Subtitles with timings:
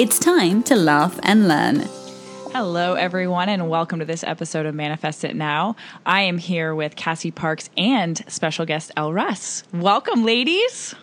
[0.00, 1.80] It's time to laugh and learn.
[2.54, 5.76] Hello, everyone, and welcome to this episode of Manifest It Now.
[6.06, 9.62] I am here with Cassie Parks and special guest Elle Russ.
[9.74, 10.94] Welcome, ladies.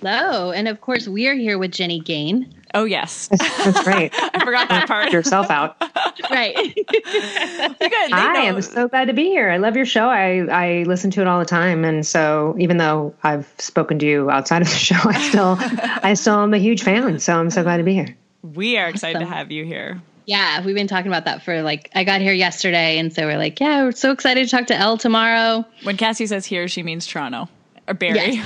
[0.00, 2.54] Hello, and of course, we are here with Jenny Gain.
[2.74, 3.26] Oh yes,
[3.64, 4.14] that's right.
[4.16, 5.12] I forgot that part.
[5.12, 5.74] yourself out.
[6.30, 6.54] right.
[6.54, 9.50] Hi, I am so glad to be here.
[9.50, 10.08] I love your show.
[10.08, 14.06] I I listen to it all the time, and so even though I've spoken to
[14.06, 17.18] you outside of the show, I still I still am a huge fan.
[17.18, 18.16] So I'm so glad to be here.
[18.42, 19.28] We are excited awesome.
[19.28, 20.00] to have you here.
[20.26, 23.38] Yeah, we've been talking about that for like I got here yesterday, and so we're
[23.38, 25.64] like, yeah, we're so excited to talk to Elle tomorrow.
[25.84, 27.48] When Cassie says here, she means Toronto
[27.88, 28.42] or Barrie.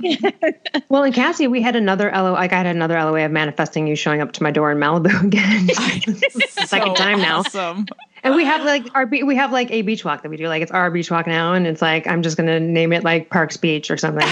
[0.00, 0.32] Yes.
[0.88, 2.34] well, in Cassie, we had another LO.
[2.34, 5.68] I had another LOA of manifesting you showing up to my door in Malibu again.
[6.66, 7.38] Second so time now.
[7.38, 7.86] Awesome.
[8.22, 10.48] And we have like our we have like a beach walk that we do.
[10.48, 13.30] Like it's our beach walk now, and it's like I'm just gonna name it like
[13.30, 14.28] Parks Beach or something.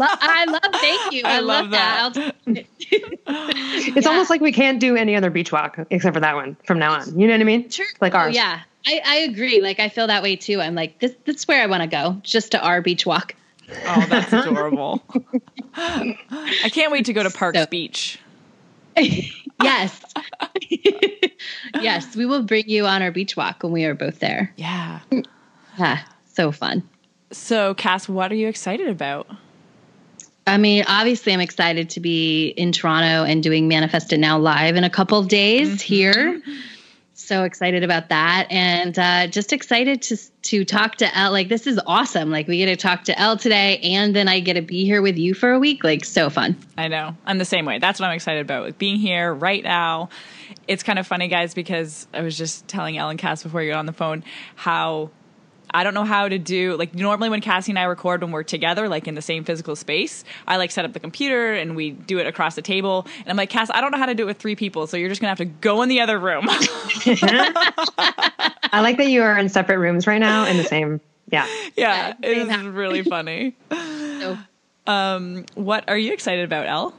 [0.00, 0.60] I love.
[0.80, 1.22] Thank you.
[1.24, 2.34] I, I love, love, that.
[2.46, 2.66] that.
[3.26, 4.10] it's yeah.
[4.10, 6.92] almost like we can't do any other beach walk except for that one from now
[6.92, 7.18] on.
[7.18, 7.68] You know what I mean?
[7.70, 7.86] Sure.
[8.00, 8.34] Like oh, ours.
[8.34, 9.60] Oh, yeah, I, I agree.
[9.60, 10.60] Like I feel that way too.
[10.60, 11.14] I'm like this.
[11.24, 12.20] That's where I want to go.
[12.22, 13.34] Just to our beach walk.
[13.68, 15.02] Oh, that's adorable.
[15.74, 18.18] I can't wait to go to Parks so, Beach.
[18.96, 20.00] yes.
[21.74, 24.52] yes, we will bring you on our beach walk when we are both there.
[24.56, 25.00] Yeah.
[25.78, 26.00] Yeah,
[26.32, 26.82] so fun.
[27.32, 29.26] So, Cass, what are you excited about?
[30.46, 34.76] I mean, obviously, I'm excited to be in Toronto and doing Manifest It Now live
[34.76, 35.76] in a couple of days mm-hmm.
[35.78, 36.42] here
[37.26, 41.32] so excited about that and uh, just excited to to talk to Elle.
[41.32, 42.30] Like this is awesome.
[42.30, 45.02] Like we get to talk to Elle today, and then I get to be here
[45.02, 45.82] with you for a week.
[45.82, 46.56] Like so fun.
[46.78, 47.16] I know.
[47.26, 47.78] I'm the same way.
[47.78, 48.64] That's what I'm excited about.
[48.64, 50.08] Like being here right now.
[50.68, 53.72] It's kind of funny, guys, because I was just telling Elle and Cass before you
[53.72, 54.24] got on the phone
[54.54, 55.10] how
[55.76, 58.44] I don't know how to do like normally when Cassie and I record when we're
[58.44, 61.90] together, like in the same physical space, I like set up the computer and we
[61.90, 63.06] do it across the table.
[63.18, 64.96] And I'm like, Cass, I don't know how to do it with three people, so
[64.96, 66.46] you're just gonna have to go in the other room.
[66.48, 67.90] I
[68.80, 70.98] like that you are in separate rooms right now in the same
[71.30, 71.46] yeah.
[71.76, 73.54] Yeah, yeah it is really funny.
[73.70, 74.38] so.
[74.86, 76.94] Um, what are you excited about, Elle?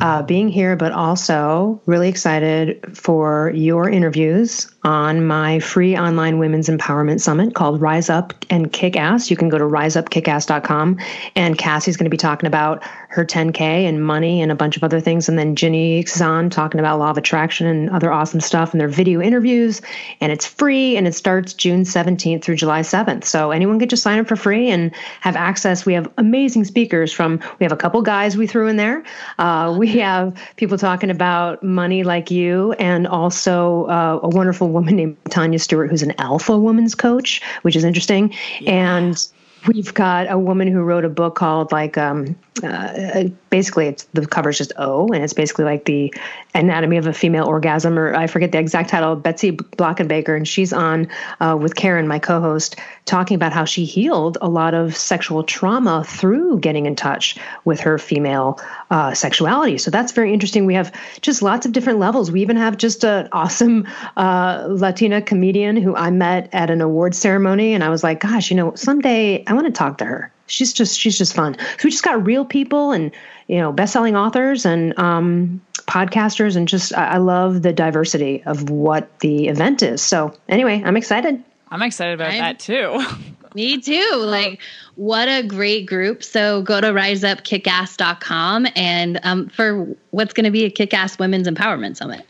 [0.00, 6.68] uh, being here, but also really excited for your interviews on my free online women's
[6.68, 9.30] empowerment summit called Rise Up and Kick Ass.
[9.30, 10.98] You can go to riseupkickass.com,
[11.36, 14.84] and Cassie's going to be talking about her 10K and money and a bunch of
[14.84, 15.28] other things.
[15.28, 18.88] And then Ginny Zahn talking about law of attraction and other awesome stuff and their
[18.88, 19.82] video interviews.
[20.20, 23.24] And it's free and it starts June 17th through July 7th.
[23.24, 25.84] So anyone can just sign up for free and have access.
[25.84, 29.02] We have amazing speakers from, we have a couple guys we threw in there.
[29.38, 34.96] Uh, we have people talking about money like you and also uh, a wonderful woman
[34.96, 38.34] named Tanya Stewart, who's an alpha woman's coach, which is interesting.
[38.60, 38.96] Yeah.
[38.96, 39.28] And
[39.66, 44.26] we've got a woman who wrote a book called like um, uh, basically it's the
[44.26, 46.12] cover's just O, and it's basically like the
[46.54, 49.16] anatomy of a female orgasm, or I forget the exact title.
[49.16, 51.08] Betsy Blankenbaker, and she's on
[51.40, 56.04] uh, with Karen, my co-host, talking about how she healed a lot of sexual trauma
[56.04, 58.60] through getting in touch with her female
[58.90, 59.78] uh, sexuality.
[59.78, 60.66] So that's very interesting.
[60.66, 62.30] We have just lots of different levels.
[62.30, 67.14] We even have just an awesome uh, Latina comedian who I met at an award
[67.14, 70.32] ceremony, and I was like, gosh, you know, someday I want to talk to her
[70.50, 71.56] she's just she's just fun.
[71.58, 73.10] So we just got real people and
[73.46, 79.20] you know best-selling authors and um, podcasters and just I love the diversity of what
[79.20, 80.02] the event is.
[80.02, 81.42] So anyway, I'm excited.
[81.68, 83.04] I'm excited about I'm, that too.
[83.54, 84.10] me too.
[84.16, 84.60] Like
[84.96, 86.22] what a great group.
[86.22, 91.96] So go to riseupkickass.com and um, for what's going to be a kick-ass women's empowerment
[91.96, 92.26] summit.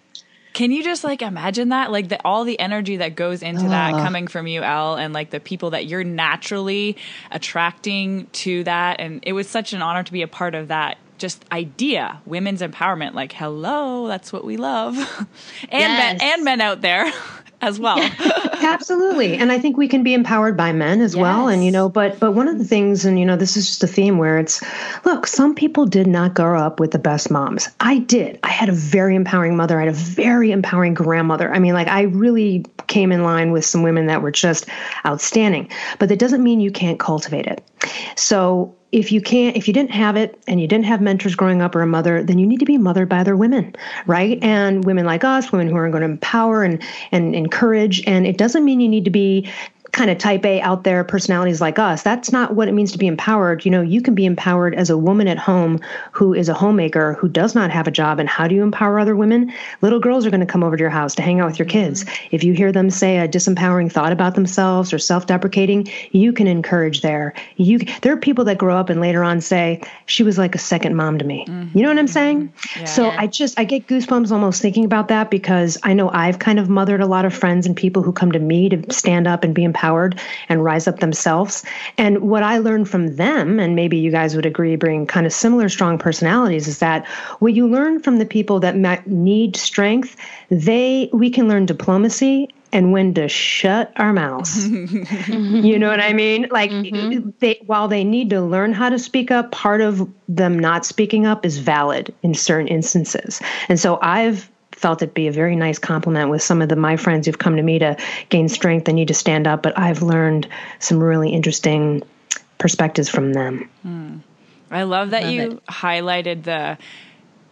[0.60, 1.90] Can you just like imagine that?
[1.90, 3.68] Like the, all the energy that goes into uh.
[3.70, 6.98] that coming from you, Elle, and like the people that you're naturally
[7.30, 9.00] attracting to that.
[9.00, 12.60] And it was such an honor to be a part of that just idea, women's
[12.60, 13.14] empowerment.
[13.14, 14.98] Like, hello, that's what we love.
[15.70, 16.20] and yes.
[16.20, 17.10] men and men out there.
[17.60, 17.98] as well.
[18.62, 19.36] Absolutely.
[19.36, 21.22] And I think we can be empowered by men as yes.
[21.22, 21.48] well.
[21.48, 23.82] And you know, but but one of the things, and you know, this is just
[23.84, 24.62] a theme where it's
[25.04, 27.68] look, some people did not grow up with the best moms.
[27.80, 28.38] I did.
[28.42, 29.78] I had a very empowering mother.
[29.78, 31.52] I had a very empowering grandmother.
[31.52, 34.66] I mean, like I really came in line with some women that were just
[35.06, 35.68] outstanding.
[35.98, 37.62] But that doesn't mean you can't cultivate it.
[38.16, 41.62] So if you can't if you didn't have it and you didn't have mentors growing
[41.62, 43.74] up or a mother then you need to be mothered by other women
[44.06, 44.38] right?
[44.42, 46.82] And women like us women who are going to empower and
[47.12, 49.48] and encourage and it doesn't mean you need to be
[49.92, 52.02] kind of type A out there personalities like us.
[52.02, 53.64] That's not what it means to be empowered.
[53.64, 55.80] You know, you can be empowered as a woman at home
[56.12, 58.20] who is a homemaker who does not have a job.
[58.20, 59.52] And how do you empower other women?
[59.82, 61.66] Little girls are going to come over to your house to hang out with your
[61.66, 62.04] kids.
[62.04, 62.36] Mm-hmm.
[62.36, 67.02] If you hear them say a disempowering thought about themselves or self-deprecating, you can encourage
[67.02, 67.34] there.
[67.56, 70.58] You there are people that grow up and later on say she was like a
[70.58, 71.44] second mom to me.
[71.48, 71.76] Mm-hmm.
[71.76, 72.52] You know what I'm saying?
[72.76, 72.84] Yeah.
[72.84, 76.58] So I just I get goosebumps almost thinking about that because I know I've kind
[76.58, 79.42] of mothered a lot of friends and people who come to me to stand up
[79.42, 81.64] and be empowered empowered and rise up themselves.
[81.96, 85.32] And what I learned from them, and maybe you guys would agree, bring kind of
[85.32, 87.06] similar strong personalities, is that
[87.38, 90.16] what you learn from the people that need strength,
[90.50, 94.68] they we can learn diplomacy and when to shut our mouths.
[95.28, 96.46] you know what I mean?
[96.50, 97.30] Like mm-hmm.
[97.40, 101.26] they while they need to learn how to speak up, part of them not speaking
[101.26, 103.40] up is valid in certain instances.
[103.68, 104.50] And so I've
[104.80, 107.56] felt it be a very nice compliment with some of the my friends who've come
[107.56, 107.96] to me to
[108.30, 109.62] gain strength and need to stand up.
[109.62, 110.48] But I've learned
[110.78, 112.02] some really interesting
[112.56, 113.68] perspectives from them.
[113.86, 114.20] Mm.
[114.70, 115.66] I love that love you it.
[115.66, 116.78] highlighted the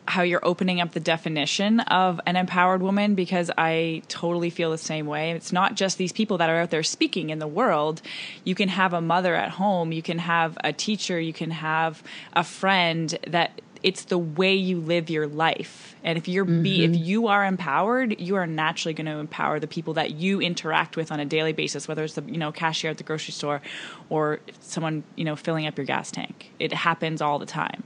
[0.09, 4.79] how you're opening up the definition of an empowered woman because I totally feel the
[4.79, 5.33] same way.
[5.33, 8.01] It's not just these people that are out there speaking in the world.
[8.43, 12.03] You can have a mother at home, you can have a teacher, you can have
[12.33, 16.63] a friend that it's the way you live your life and if you're mm-hmm.
[16.63, 17.03] be if mm-hmm.
[17.03, 21.13] you are empowered you are naturally going to empower the people that you interact with
[21.13, 23.61] on a daily basis whether it's the you know cashier at the grocery store
[24.09, 27.83] or someone you know filling up your gas tank it happens all the time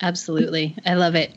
[0.00, 1.32] absolutely i love it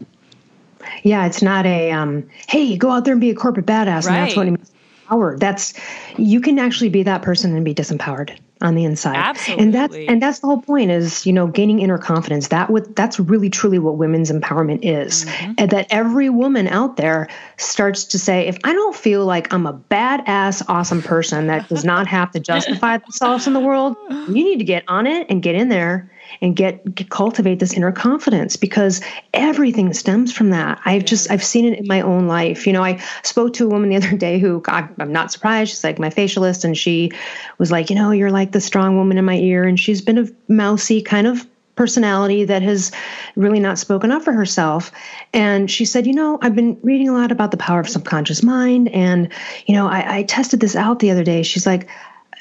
[1.03, 4.07] yeah it's not a um, hey go out there and be a corporate badass right.
[4.07, 4.71] and that's what it means
[5.07, 5.74] empowered that's
[6.18, 9.15] you can actually be that person and be disempowered on the inside.
[9.15, 9.63] Absolutely.
[9.63, 12.48] And that's and that's the whole point is, you know, gaining inner confidence.
[12.48, 15.25] That would that's really truly what women's empowerment is.
[15.25, 15.54] Mm-hmm.
[15.59, 17.27] And that every woman out there
[17.57, 21.86] starts to say, if I don't feel like I'm a badass awesome person that does
[21.86, 25.44] not have to justify themselves in the world, you need to get on it and
[25.44, 26.12] get in there
[26.42, 29.01] and get, get, cultivate this inner confidence because
[29.34, 30.80] everything stems from that.
[30.86, 32.68] I've just I've seen it in my own life.
[32.68, 35.72] You know, I spoke to a woman the other day who God, I'm not surprised.
[35.72, 37.12] She's like my facialist, and she
[37.57, 40.18] was like, you know, you're like the strong woman in my ear, and she's been
[40.18, 41.45] a mousy kind of
[41.78, 42.92] personality that has
[43.38, 44.92] really not spoken up for herself.
[45.31, 48.44] And she said, You know, I've been reading a lot about the power of subconscious
[48.44, 48.89] mind.
[48.89, 49.31] And,
[49.66, 51.44] you know, I, I tested this out the other day.
[51.44, 51.88] She's like,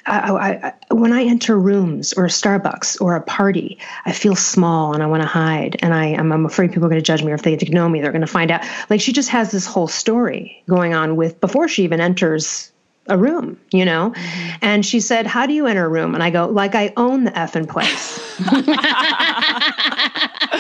[0.07, 4.95] I, I, when I enter rooms or a Starbucks or a party, I feel small
[4.95, 5.77] and I want to hide.
[5.81, 7.67] And I, I'm, I'm afraid people are going to judge me or if they get
[7.67, 8.65] to know me, they're going to find out.
[8.89, 12.71] Like she just has this whole story going on with before she even enters
[13.09, 14.11] a room, you know?
[14.11, 14.57] Mm-hmm.
[14.63, 16.15] And she said, How do you enter a room?
[16.15, 18.17] And I go, Like I own the effing place.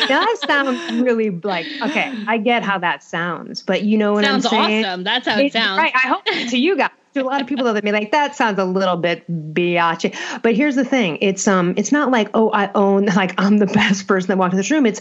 [0.08, 4.46] that sounds really like, okay, I get how that sounds, but you know what sounds
[4.46, 4.84] I'm saying?
[4.84, 5.04] Sounds awesome.
[5.04, 5.78] That's how it, it sounds.
[5.78, 5.92] Right.
[5.94, 8.58] I hope to you guys to a lot of people that be like that sounds
[8.58, 10.14] a little bit biatch.
[10.42, 13.66] But here's the thing: it's um, it's not like oh, I own like I'm the
[13.66, 14.86] best person that walked in this room.
[14.86, 15.00] It's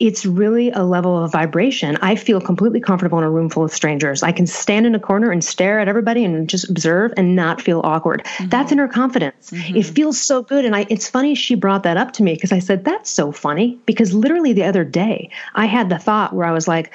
[0.00, 1.96] it's really a level of vibration.
[2.02, 4.24] I feel completely comfortable in a room full of strangers.
[4.24, 7.60] I can stand in a corner and stare at everybody and just observe and not
[7.60, 8.24] feel awkward.
[8.24, 8.48] Mm-hmm.
[8.48, 9.50] That's inner confidence.
[9.50, 9.76] Mm-hmm.
[9.76, 10.64] It feels so good.
[10.64, 13.30] And I, it's funny she brought that up to me because I said, that's so
[13.30, 13.78] funny.
[13.86, 16.92] Because literally the other day, I had the thought where I was like,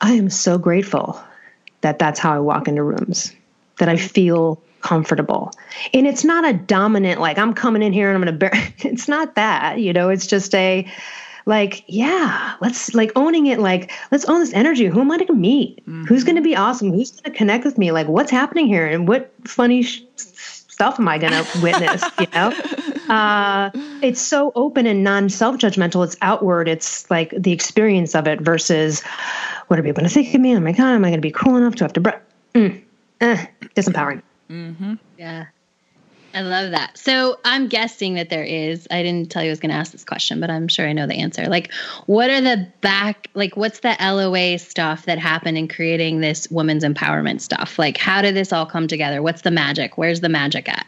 [0.00, 1.22] I am so grateful
[1.82, 3.34] that that's how I walk into rooms
[3.78, 5.52] that I feel comfortable.
[5.94, 8.74] And it's not a dominant, like, I'm coming in here and I'm going to bear.
[8.78, 10.86] It's not that, you know, it's just a,
[11.46, 13.58] like, yeah, let's like owning it.
[13.58, 14.86] Like, let's own this energy.
[14.86, 15.80] Who am I going to meet?
[15.80, 16.04] Mm-hmm.
[16.04, 16.92] Who's going to be awesome?
[16.92, 17.90] Who's going to connect with me?
[17.90, 18.86] Like, what's happening here?
[18.86, 22.04] And what funny sh- stuff am I going to witness?
[22.20, 22.52] you know,
[23.08, 23.70] uh,
[24.02, 26.04] it's so open and non self judgmental.
[26.04, 26.68] It's outward.
[26.68, 29.00] It's like the experience of it versus
[29.66, 30.54] what are people going to think of me?
[30.56, 32.00] Oh my God, am I going to be cool enough to have to?
[32.00, 32.10] Bre-
[32.54, 32.82] mm
[33.22, 34.22] eh, disempowering.
[34.50, 34.94] Mm-hmm.
[35.18, 35.46] Yeah.
[36.34, 36.96] I love that.
[36.96, 38.88] So I'm guessing that there is.
[38.90, 40.92] I didn't tell you I was going to ask this question, but I'm sure I
[40.92, 41.46] know the answer.
[41.46, 41.72] Like,
[42.06, 43.28] what are the back?
[43.34, 47.78] Like, what's the LOA stuff that happened in creating this women's empowerment stuff?
[47.78, 49.20] Like, how did this all come together?
[49.20, 49.98] What's the magic?
[49.98, 50.86] Where's the magic at?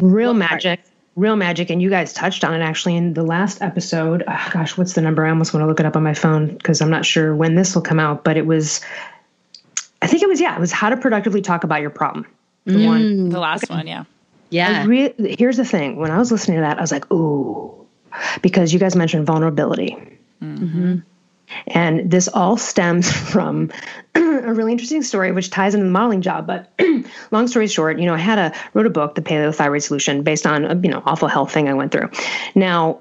[0.00, 0.80] Real what magic.
[0.80, 0.90] Part?
[1.16, 1.70] Real magic.
[1.70, 4.22] And you guys touched on it actually in the last episode.
[4.26, 5.26] Oh, gosh, what's the number?
[5.26, 7.56] I almost want to look it up on my phone because I'm not sure when
[7.56, 8.80] this will come out, but it was
[10.02, 12.26] I think it was yeah, it was how to productively talk about your problem.
[12.64, 12.86] The mm.
[12.86, 13.74] one, the last okay.
[13.74, 14.04] one, yeah.
[14.50, 14.84] Yeah.
[14.86, 17.86] Re- here's the thing: when I was listening to that, I was like, ooh,
[18.42, 19.96] because you guys mentioned vulnerability.
[20.42, 20.98] Mm-hmm.
[21.66, 23.70] And this all stems from
[24.14, 26.46] a really interesting story, which ties into the modeling job.
[26.46, 26.72] But
[27.30, 30.22] long story short, you know, I had a wrote a book, The Paleo Thyroid Solution,
[30.22, 32.10] based on a you know awful health thing I went through.
[32.54, 33.00] Now,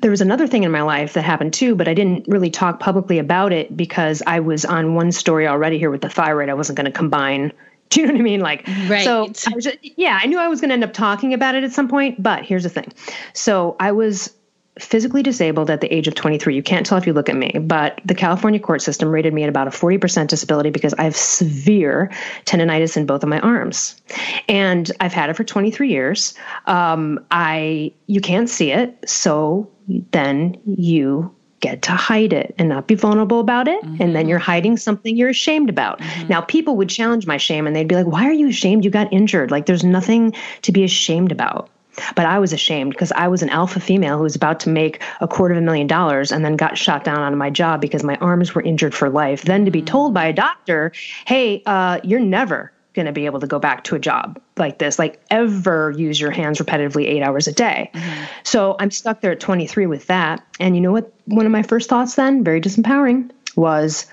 [0.00, 2.80] there was another thing in my life that happened too, but I didn't really talk
[2.80, 6.48] publicly about it because I was on one story already here with the thyroid.
[6.48, 7.52] I wasn't going to combine.
[7.90, 8.40] Do you know what I mean?
[8.40, 9.02] Like, right.
[9.02, 11.64] so I just, yeah, I knew I was going to end up talking about it
[11.64, 12.92] at some point, but here's the thing.
[13.32, 14.34] So I was
[14.78, 16.54] physically disabled at the age of 23.
[16.54, 19.42] You can't tell if you look at me, but the California court system rated me
[19.42, 22.10] at about a 40% disability because I have severe
[22.44, 24.00] tendonitis in both of my arms.
[24.48, 26.34] And I've had it for 23 years.
[26.66, 29.68] Um, I you can't see it, so
[30.12, 33.82] then you get to hide it and not be vulnerable about it.
[33.82, 34.02] Mm-hmm.
[34.02, 35.98] And then you're hiding something you're ashamed about.
[35.98, 36.28] Mm-hmm.
[36.28, 38.84] Now, people would challenge my shame and they'd be like, Why are you ashamed?
[38.84, 39.50] You got injured.
[39.50, 41.70] Like, there's nothing to be ashamed about.
[42.14, 45.02] But I was ashamed because I was an alpha female who was about to make
[45.20, 48.04] a quarter of a million dollars and then got shot down on my job because
[48.04, 49.42] my arms were injured for life.
[49.42, 50.92] Then to be told by a doctor,
[51.26, 54.78] hey, uh, you're never going to be able to go back to a job like
[54.78, 57.92] this, like ever use your hands repetitively eight hours a day.
[57.94, 58.24] Mm-hmm.
[58.42, 60.44] So I'm stuck there at 23 with that.
[60.58, 61.12] And you know what?
[61.26, 64.06] One of my first thoughts then, very disempowering, was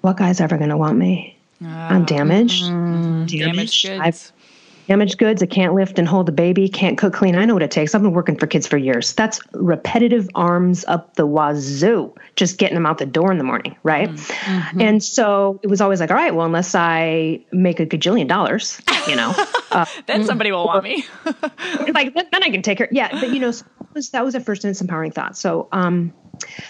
[0.00, 1.36] what guy's ever going to want me?
[1.62, 2.64] I'm damaged.
[2.64, 3.84] Mm, damaged.
[3.84, 4.32] damaged I've,
[4.86, 5.42] damaged goods.
[5.42, 7.36] I can't lift and hold a baby, can't cook clean.
[7.36, 7.94] I know what it takes.
[7.94, 9.12] I've been working for kids for years.
[9.14, 13.76] That's repetitive arms up the wazoo, just getting them out the door in the morning,
[13.82, 14.10] right?
[14.10, 14.80] Mm-hmm.
[14.80, 18.80] And so it was always like, all right, well, unless I make a gajillion dollars,
[19.08, 19.34] you know,
[19.70, 21.04] uh, then somebody will want me.
[21.92, 22.88] like then, then, I can take her.
[22.90, 25.36] Yeah, but you know, so that was that was a first empowering thought.
[25.36, 26.12] So, um,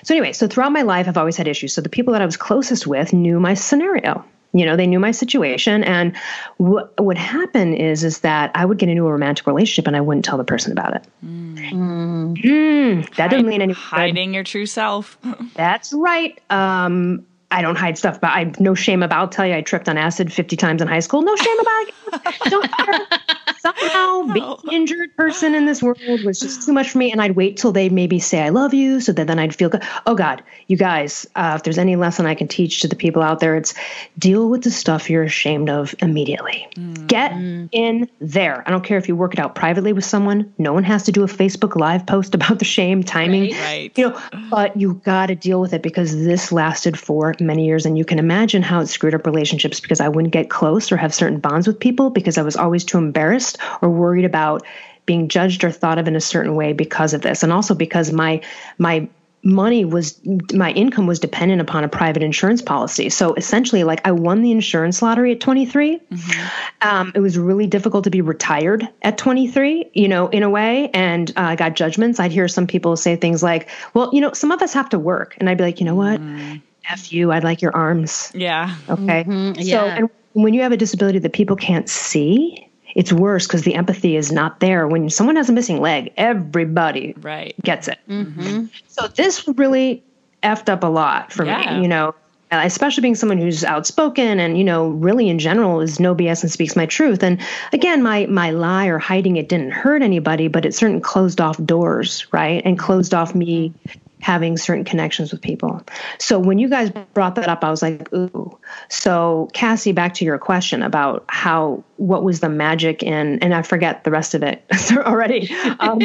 [0.05, 1.73] so anyway, so throughout my life, I've always had issues.
[1.73, 4.25] So the people that I was closest with knew my scenario
[4.59, 5.85] you know they knew my situation.
[5.85, 6.17] And
[6.57, 10.01] what would happen is is that i would get into a romantic relationship and i
[10.01, 11.05] wouldn't tell the person about it.
[11.25, 12.37] Mm.
[12.37, 15.19] Mm, that doesn't mean anything hiding your true self.
[15.55, 16.41] That's right.
[16.51, 19.19] Um, I don't hide stuff, but I no shame about.
[19.19, 21.23] I'll tell you, I tripped on acid 50 times in high school.
[21.23, 22.51] No shame about it.
[22.51, 22.71] don't
[23.59, 27.11] somehow being an injured person in this world was just too much for me.
[27.11, 29.01] And I'd wait till they maybe say, I love you.
[29.01, 29.83] So that then I'd feel good.
[30.07, 33.23] Oh God, you guys, uh, if there's any lesson I can teach to the people
[33.23, 33.75] out there, it's
[34.19, 36.67] deal with the stuff you're ashamed of immediately.
[36.75, 37.07] Mm.
[37.07, 37.33] Get
[37.73, 38.63] in there.
[38.67, 40.53] I don't care if you work it out privately with someone.
[40.59, 43.53] No one has to do a Facebook live post about the shame timing.
[43.53, 43.93] Right, right.
[43.97, 47.87] You know, but you got to deal with it because this lasted for many years.
[47.87, 50.97] And you can imagine how it screwed up relationships because I wouldn't get close or
[50.97, 54.63] have certain bonds with people because I was always too embarrassed or worried about
[55.07, 57.43] being judged or thought of in a certain way because of this.
[57.43, 58.43] And also because my
[58.79, 59.09] my
[59.47, 60.21] money was
[60.53, 64.51] my income was dependent upon a private insurance policy so essentially like i won the
[64.51, 66.89] insurance lottery at 23 mm-hmm.
[66.89, 70.91] um, it was really difficult to be retired at 23 you know in a way
[70.93, 74.33] and uh, i got judgments i'd hear some people say things like well you know
[74.33, 76.61] some of us have to work and i'd be like you know what mm.
[76.89, 78.31] F you, I'd like your arms.
[78.35, 78.77] Yeah.
[78.89, 79.25] Okay.
[79.25, 79.61] Mm-hmm.
[79.61, 79.81] Yeah.
[79.81, 83.75] So, and when you have a disability that people can't see, it's worse because the
[83.75, 84.89] empathy is not there.
[84.89, 87.55] When someone has a missing leg, everybody right.
[87.63, 87.99] gets it.
[88.09, 88.67] Mm-hmm.
[88.89, 90.03] So this really
[90.43, 91.77] effed up a lot for yeah.
[91.77, 92.15] me, you know,
[92.51, 96.51] especially being someone who's outspoken and, you know, really in general is no BS and
[96.51, 97.23] speaks my truth.
[97.23, 97.41] And
[97.73, 101.63] again, my my lie or hiding it didn't hurt anybody, but it certainly closed off
[101.65, 102.63] doors, right?
[102.65, 103.75] And closed off me
[104.21, 105.83] having certain connections with people.
[106.19, 108.59] So when you guys brought that up, I was like, ooh.
[108.89, 113.63] So Cassie, back to your question about how what was the magic in, and I
[113.63, 115.53] forget the rest of it already.
[115.81, 116.01] Um,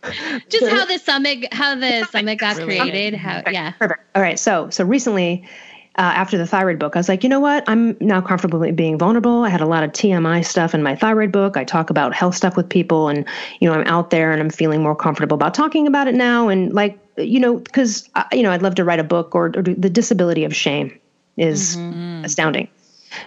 [0.48, 3.14] Just how the summit, how the summit got created.
[3.14, 3.72] How yeah.
[3.72, 4.00] Perfect.
[4.14, 4.38] All right.
[4.38, 5.46] So so recently
[5.98, 7.64] uh, after the thyroid book, I was like, you know what?
[7.66, 9.42] I'm now comfortable being vulnerable.
[9.42, 11.56] I had a lot of TMI stuff in my thyroid book.
[11.56, 13.26] I talk about health stuff with people, and
[13.58, 16.48] you know, I'm out there and I'm feeling more comfortable about talking about it now.
[16.48, 19.46] And like, you know, because uh, you know, I'd love to write a book or,
[19.46, 20.96] or the disability of shame
[21.36, 22.24] is mm-hmm.
[22.24, 22.68] astounding.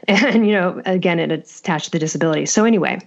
[0.07, 2.45] And you know, again, it, it's attached to the disability.
[2.45, 2.99] So anyway,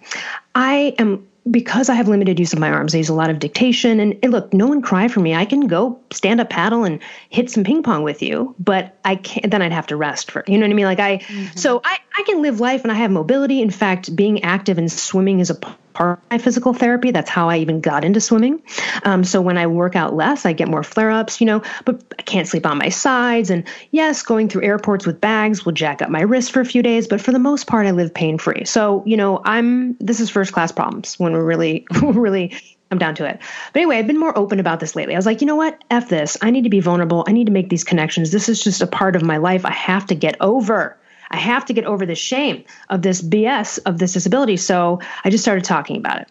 [0.56, 3.39] I am because I have limited use of my arms, I use a lot of
[3.39, 4.01] dictation.
[4.01, 5.35] And, and, look, no one cry for me.
[5.35, 9.17] I can go stand up paddle and hit some ping pong with you, but I
[9.17, 9.51] can't.
[9.51, 10.87] Then I'd have to rest for you know what I mean.
[10.87, 11.57] Like I, mm-hmm.
[11.57, 13.61] so I I can live life and I have mobility.
[13.61, 17.11] In fact, being active and swimming is a part of my physical therapy.
[17.11, 18.62] That's how I even got into swimming.
[19.02, 21.40] Um, so when I work out less, I get more flare ups.
[21.40, 23.50] You know, but I can't sleep on my sides.
[23.50, 26.83] And yes, going through airports with bags will jack up my wrist for a few
[26.83, 28.64] days, but for the most part, I live pain free.
[28.64, 32.52] So you know, I'm this is first class problems when we're really, really
[32.90, 33.40] come down to it.
[33.73, 35.14] But anyway, I've been more open about this lately.
[35.14, 35.83] I was like, you know what?
[35.90, 36.37] F this.
[36.42, 37.25] I need to be vulnerable.
[37.26, 38.30] I need to make these connections.
[38.30, 40.97] This is just a part of my life I have to get over.
[41.31, 44.57] I have to get over the shame of this BS of this disability.
[44.57, 46.28] So I just started talking about it.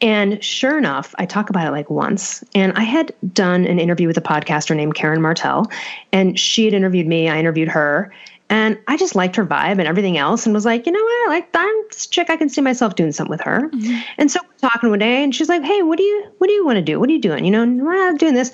[0.00, 2.42] And sure enough, I talk about it like once.
[2.54, 5.66] And I had done an interview with a podcaster named Karen Martell,
[6.12, 7.28] and she had interviewed me.
[7.28, 8.12] I interviewed her.
[8.50, 11.28] And I just liked her vibe and everything else, and was like, you know what,
[11.28, 12.30] like I'm this chick.
[12.30, 13.68] I can see myself doing something with her.
[13.68, 14.00] Mm-hmm.
[14.16, 16.54] And so we're talking one day, and she's like, hey, what do you what do
[16.54, 16.98] you want to do?
[16.98, 17.44] What are you doing?
[17.44, 18.50] You know, well, I'm doing this.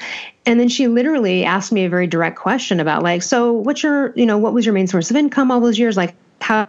[0.46, 4.12] And then she literally asked me a very direct question about like, so what's your,
[4.16, 5.96] you know, what was your main source of income all those years?
[5.96, 6.68] Like, how?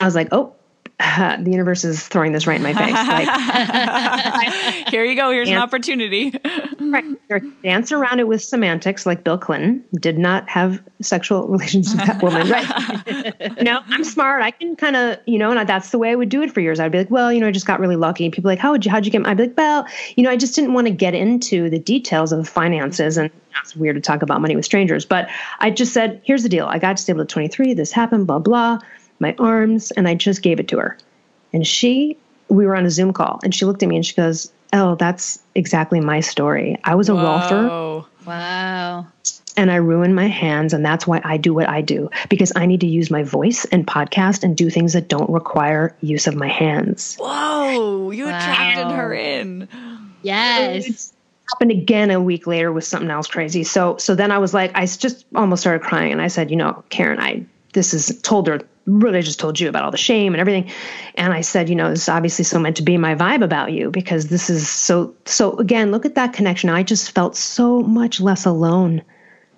[0.00, 0.54] I was like, oh,
[1.18, 2.92] the universe is throwing this right in my face.
[2.92, 5.30] Like, here you go.
[5.30, 6.34] Here's an opportunity.
[6.80, 7.62] right.
[7.62, 12.20] Dance around it with semantics, like Bill Clinton did not have sexual relations with that
[12.20, 12.48] woman.
[12.48, 13.62] Right.
[13.62, 14.42] know, I'm smart.
[14.42, 16.60] I can kind of, you know, and that's the way I would do it for
[16.60, 16.80] years.
[16.80, 18.24] I'd be like, well, you know, I just got really lucky.
[18.24, 19.24] And people like, how would you, how'd you get?
[19.24, 19.86] I'd be like, well,
[20.16, 23.30] you know, I just didn't want to get into the details of the finances and
[23.62, 25.04] it's weird to talk about money with strangers.
[25.04, 25.28] But
[25.60, 26.66] I just said, here's the deal.
[26.66, 27.74] I got disabled at 23.
[27.74, 28.80] This happened, blah, blah
[29.20, 30.98] my arms, and I just gave it to her.
[31.52, 32.16] And she,
[32.48, 34.96] we were on a Zoom call, and she looked at me and she goes, Oh,
[34.96, 36.76] that's exactly my story.
[36.84, 37.22] I was a Whoa.
[37.22, 38.26] rolfer.
[38.26, 39.06] Wow.
[39.56, 42.66] And I ruined my hands, and that's why I do what I do because I
[42.66, 46.34] need to use my voice and podcast and do things that don't require use of
[46.36, 47.16] my hands.
[47.18, 48.38] Whoa, you wow.
[48.38, 49.68] attracted her in.
[50.22, 51.12] Yes.
[51.50, 53.64] happened again a week later with something else crazy.
[53.64, 56.56] So so then I was like, I just almost started crying, and I said, you
[56.56, 60.34] know, Karen, I this is told her really just told you about all the shame
[60.34, 60.70] and everything.
[61.14, 63.72] And I said, you know, this is obviously so meant to be my vibe about
[63.72, 66.70] you because this is so, so again, look at that connection.
[66.70, 69.02] I just felt so much less alone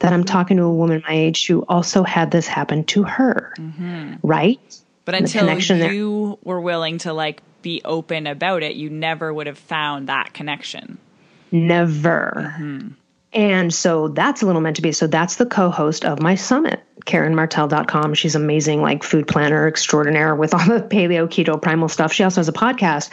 [0.00, 3.54] that I'm talking to a woman my age who also had this happen to her.
[3.58, 4.14] Mm-hmm.
[4.22, 4.80] Right.
[5.04, 6.36] But until you there.
[6.42, 10.98] were willing to like be open about it, you never would have found that connection.
[11.52, 12.32] Never.
[12.36, 12.88] Mm-hmm.
[13.32, 14.92] And so that's a little meant to be.
[14.92, 18.14] So that's the co host of my summit, KarenMartell.com.
[18.14, 22.12] She's amazing, like food planner extraordinaire with all the paleo, keto, primal stuff.
[22.12, 23.10] She also has a podcast.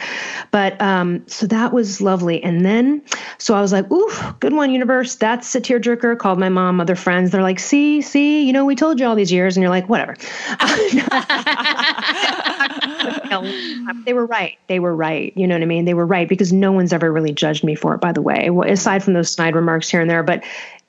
[0.50, 2.42] But um, so that was lovely.
[2.42, 3.02] And then,
[3.38, 5.16] so I was like, ooh, good one, universe.
[5.16, 6.18] That's a tearjerker.
[6.18, 7.30] Called my mom, other friends.
[7.30, 9.56] They're like, see, see, you know, we told you all these years.
[9.56, 10.16] And you're like, whatever.
[14.04, 14.58] they were right.
[14.66, 15.32] They were right.
[15.36, 15.84] You know what I mean?
[15.84, 18.50] They were right because no one's ever really judged me for it, by the way,
[18.66, 20.22] aside from those snide remarks here and there.
[20.22, 20.44] But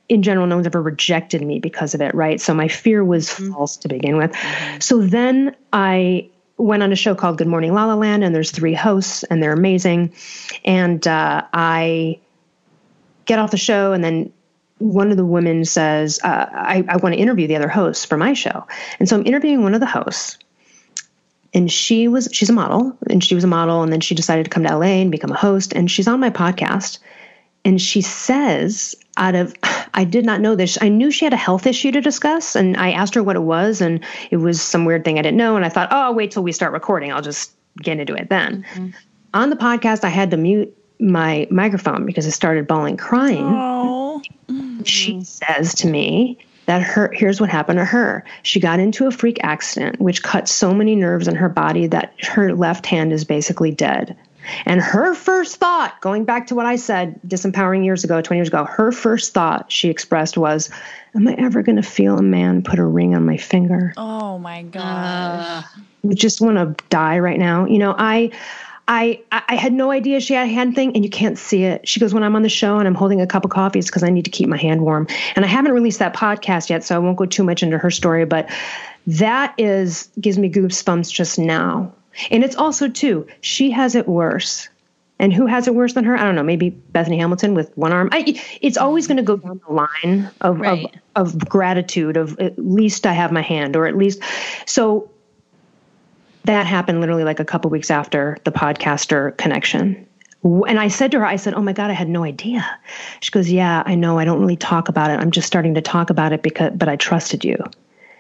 [0.10, 2.42] in general, no one's ever rejected me because of it, right?
[2.42, 3.54] So my fear was mm-hmm.
[3.54, 4.32] false to begin with.
[4.32, 4.80] Mm-hmm.
[4.80, 8.52] So then I went on a show called Good Morning La La Land, and there's
[8.52, 10.14] three hosts, and they're amazing.
[10.66, 12.20] And uh, I
[13.26, 14.34] get off the show, and then
[14.80, 18.18] one of the women says, uh, I, I want to interview the other hosts for
[18.18, 18.66] my show.
[19.00, 20.38] And so I'm interviewing one of the hosts
[21.54, 24.46] and she was she's a model and she was a model and then she decided
[24.46, 27.00] to come to LA and become a host and she's on my podcast
[27.66, 29.56] and she says out of
[29.94, 32.78] I did not know this I knew she had a health issue to discuss and
[32.78, 35.56] I asked her what it was and it was some weird thing I didn't know
[35.56, 38.30] and I thought oh I'll wait till we start recording I'll just get into it
[38.30, 38.90] then mm-hmm.
[39.34, 44.22] on the podcast I had to mute my microphone because I started bawling crying oh.
[44.84, 46.38] she says to me
[46.70, 48.24] that her here's what happened to her.
[48.44, 52.14] She got into a freak accident which cut so many nerves in her body that
[52.22, 54.16] her left hand is basically dead.
[54.66, 58.48] And her first thought, going back to what I said disempowering years ago, 20 years
[58.48, 60.70] ago, her first thought she expressed was,
[61.16, 63.94] Am I ever going to feel a man put a ring on my finger?
[63.98, 65.66] Oh my God.
[66.06, 67.66] Uh, just want to die right now.
[67.66, 68.32] You know, I
[68.92, 71.88] I, I had no idea she had a hand thing and you can't see it.
[71.88, 73.88] She goes, when I'm on the show and I'm holding a cup of coffee, it's
[73.88, 75.06] because I need to keep my hand warm.
[75.36, 77.92] And I haven't released that podcast yet, so I won't go too much into her
[77.92, 78.50] story, but
[79.06, 81.94] that is gives me goosebumps just now.
[82.32, 84.70] And it's also too, she has it worse.
[85.22, 86.16] And who has it worse than her?
[86.16, 86.44] I don't know.
[86.44, 88.08] Maybe Bethany Hamilton with one arm.
[88.14, 90.86] I, it's always going to go down the line of, right.
[91.16, 92.16] of of gratitude.
[92.16, 94.22] Of at least I have my hand, or at least
[94.66, 95.10] so
[96.46, 100.08] that happened literally like a couple weeks after the podcaster connection.
[100.42, 102.66] And I said to her, I said, Oh my God, I had no idea.
[103.20, 104.18] She goes, Yeah, I know.
[104.18, 105.20] I don't really talk about it.
[105.20, 107.58] I'm just starting to talk about it because, but I trusted you.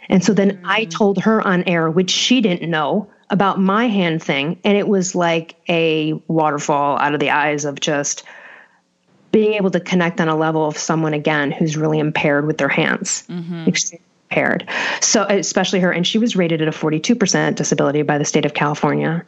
[0.09, 0.65] And so then mm-hmm.
[0.65, 0.89] I mm.
[0.89, 4.59] told her on air, which she didn't know about my hand thing.
[4.63, 8.23] And it was like a waterfall out of the eyes of just
[9.31, 12.69] being able to connect on a level of someone again who's really impaired with their
[12.69, 13.23] hands.
[13.29, 13.69] Mm-hmm
[14.29, 14.67] impaired.
[15.01, 18.53] So, especially her, and she was rated at a 42% disability by the state of
[18.53, 19.25] California.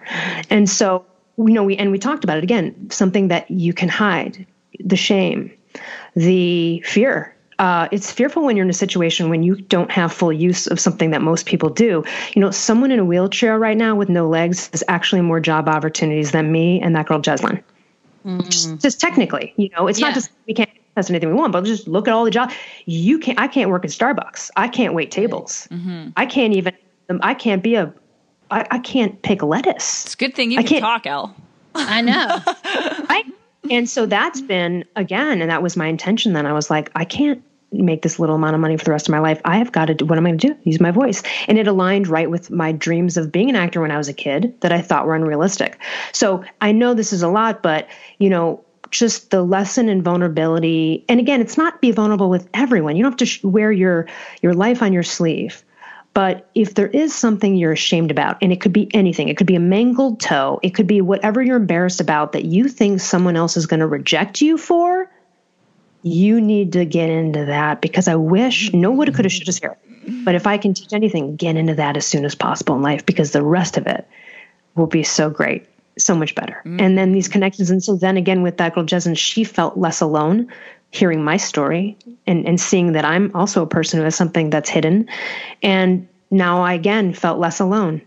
[0.49, 1.05] And so,
[1.37, 4.45] you know, we, and we talked about it again, something that you can hide
[4.79, 5.51] the shame,
[6.15, 7.35] the fear.
[7.61, 10.79] Uh, it's fearful when you're in a situation when you don't have full use of
[10.79, 12.03] something that most people do.
[12.33, 15.69] You know, someone in a wheelchair right now with no legs has actually more job
[15.69, 17.63] opportunities than me and that girl Jeslyn.
[18.25, 18.43] Mm.
[18.45, 20.07] Just, just, technically, you know, it's yeah.
[20.07, 22.53] not just we can't that's anything we want, but just look at all the jobs.
[22.85, 23.39] You can't.
[23.39, 24.49] I can't work at Starbucks.
[24.55, 25.67] I can't wait tables.
[25.71, 26.09] Mm-hmm.
[26.17, 26.73] I can't even
[27.21, 27.93] I can't be a
[28.49, 30.05] I, I can't pick lettuce.
[30.05, 31.35] It's a good thing you can talk, El.
[31.75, 32.39] I know.
[33.09, 33.25] right?
[33.69, 36.33] And so that's been again, and that was my intention.
[36.33, 37.41] Then I was like, I can't
[37.71, 39.41] make this little amount of money for the rest of my life.
[39.45, 40.57] I have got to do what am I going to do?
[40.63, 41.23] Use my voice.
[41.47, 44.13] And it aligned right with my dreams of being an actor when I was a
[44.13, 45.79] kid that I thought were unrealistic.
[46.11, 51.05] So I know this is a lot, but you know, just the lesson in vulnerability.
[51.07, 52.95] And again, it's not be vulnerable with everyone.
[52.97, 54.07] You don't have to sh- wear your
[54.41, 55.63] your life on your sleeve.
[56.13, 59.47] But if there is something you're ashamed about, and it could be anything, it could
[59.47, 63.37] be a mangled toe, it could be whatever you're embarrassed about that you think someone
[63.37, 65.09] else is going to reject you for,
[66.03, 69.77] you need to get into that because I wish no woulda, coulda, shoulda here.
[70.23, 73.05] But if I can teach anything, get into that as soon as possible in life
[73.05, 74.07] because the rest of it
[74.75, 76.61] will be so great, so much better.
[76.65, 76.81] Mm.
[76.81, 77.69] And then these connections.
[77.69, 80.51] And so then again with that girl, Jeslyn, she felt less alone
[80.89, 84.69] hearing my story and, and seeing that I'm also a person who has something that's
[84.69, 85.07] hidden.
[85.61, 88.01] And now I again felt less alone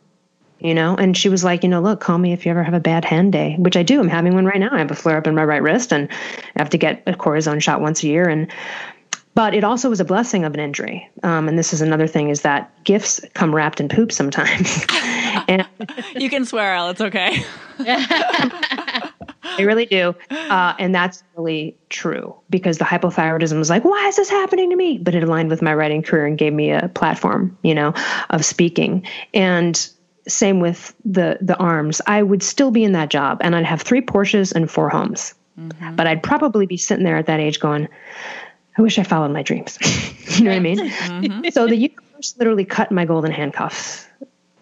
[0.65, 0.97] you know?
[0.97, 3.05] And she was like you know look call me if you ever have a bad
[3.05, 4.01] hand day which i do.
[4.01, 4.71] I'm having one right now.
[4.73, 6.17] I have a flare up in my right wrist and i
[6.57, 8.29] have to get a cortisone shot once a year.
[8.29, 8.51] And
[9.35, 11.11] but it also was a blessing of an injury.
[11.25, 14.85] Um, and this is another thing is that gifts come wrapped in poop sometimes.
[15.47, 15.67] And
[16.15, 16.91] you can swear al.
[16.91, 17.45] It's okay.
[19.57, 20.15] They really do.
[20.31, 24.77] Uh, and that's really true because the hypothyroidism was like why is this happening to
[24.77, 24.99] me?
[24.99, 27.95] But it aligned with my writing career and gave me a platform you know
[28.31, 29.07] of speaking.
[29.33, 29.89] And
[30.27, 32.01] same with the the arms.
[32.07, 35.35] I would still be in that job and I'd have three Porsches and four homes.
[35.59, 35.97] Mm-hmm.
[35.97, 37.89] But I'd probably be sitting there at that age going,
[38.77, 39.79] I wish I followed my dreams.
[40.39, 40.79] you know what I mean?
[40.79, 41.49] Mm-hmm.
[41.53, 44.07] So the universe literally cut my golden handcuffs.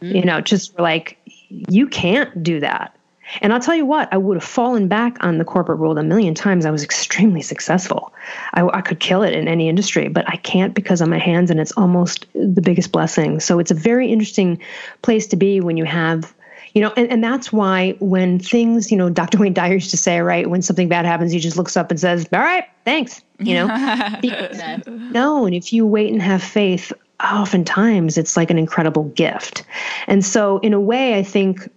[0.02, 0.16] Mm-hmm.
[0.16, 1.16] You know, just like
[1.48, 2.94] you can't do that.
[3.40, 6.02] And I'll tell you what, I would have fallen back on the corporate world a
[6.02, 6.66] million times.
[6.66, 8.12] I was extremely successful.
[8.54, 11.50] I, I, could kill it in any industry, but I can't because of my hands,
[11.50, 13.40] and it's almost the biggest blessing.
[13.40, 14.60] So it's a very interesting
[15.02, 16.34] place to be when you have.
[16.74, 19.36] You know, and, and that's why when things, you know, Dr.
[19.38, 22.00] Wayne Dyer used to say, right, when something bad happens, he just looks up and
[22.00, 23.20] says, All right, thanks.
[23.38, 23.66] You know?
[24.86, 26.90] no, and if you wait and have faith,
[27.22, 29.64] oftentimes it's like an incredible gift.
[30.06, 31.70] And so in a way, I think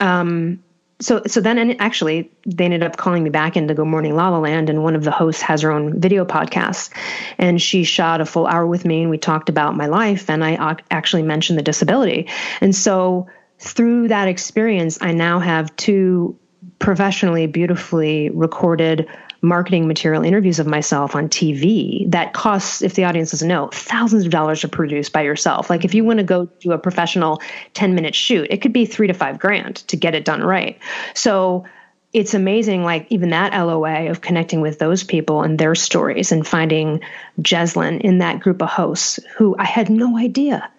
[0.00, 0.62] um,
[1.00, 4.28] so so then and actually they ended up calling me back into Good Morning La
[4.28, 6.90] La Land, and one of the hosts has her own video podcast,
[7.38, 10.44] and she shot a full hour with me, and we talked about my life, and
[10.44, 12.28] I actually mentioned the disability,
[12.60, 13.26] and so
[13.58, 16.38] through that experience, I now have two
[16.78, 19.08] professionally, beautifully recorded
[19.46, 24.24] marketing material interviews of myself on TV that costs, if the audience doesn't know, thousands
[24.24, 25.70] of dollars to produce by yourself.
[25.70, 27.40] Like if you want to go do a professional
[27.74, 30.78] 10 minute shoot, it could be three to five grand to get it done right.
[31.14, 31.64] So
[32.12, 36.46] it's amazing, like even that LOA of connecting with those people and their stories and
[36.46, 37.00] finding
[37.40, 40.70] Jeslyn in that group of hosts who I had no idea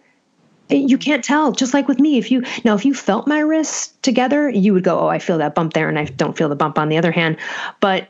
[0.69, 3.93] you can't tell just like with me if you now if you felt my wrists
[4.01, 6.55] together you would go oh i feel that bump there and i don't feel the
[6.55, 7.37] bump on the other hand
[7.79, 8.09] but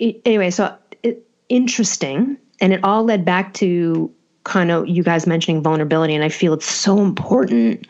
[0.00, 2.36] anyway, so it, interesting.
[2.60, 4.12] And it all led back to
[4.44, 6.14] kind of you guys mentioning vulnerability.
[6.14, 7.86] And I feel it's so important.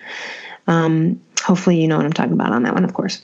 [0.66, 3.21] Um, hopefully you know what I'm talking about on that one, of course.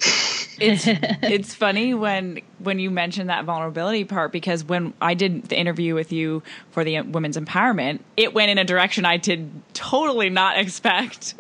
[0.61, 5.59] it's it's funny when when you mention that vulnerability part because when I did the
[5.59, 10.31] interview with you for the women's empowerment, it went in a direction I did totally
[10.31, 11.35] not expect.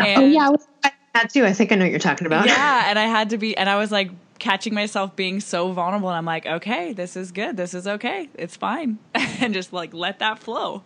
[0.00, 0.50] And, oh yeah,
[0.82, 1.44] I that too.
[1.44, 2.46] I think I know what you're talking about.
[2.46, 6.08] Yeah, and I had to be, and I was like, catching myself being so vulnerable
[6.08, 7.56] and I'm like, okay, this is good.
[7.56, 8.28] This is okay.
[8.34, 8.98] It's fine.
[9.14, 10.82] and just like let that flow.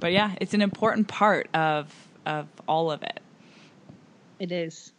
[0.00, 1.92] But yeah, it's an important part of
[2.24, 3.20] of all of it.
[4.38, 4.92] It is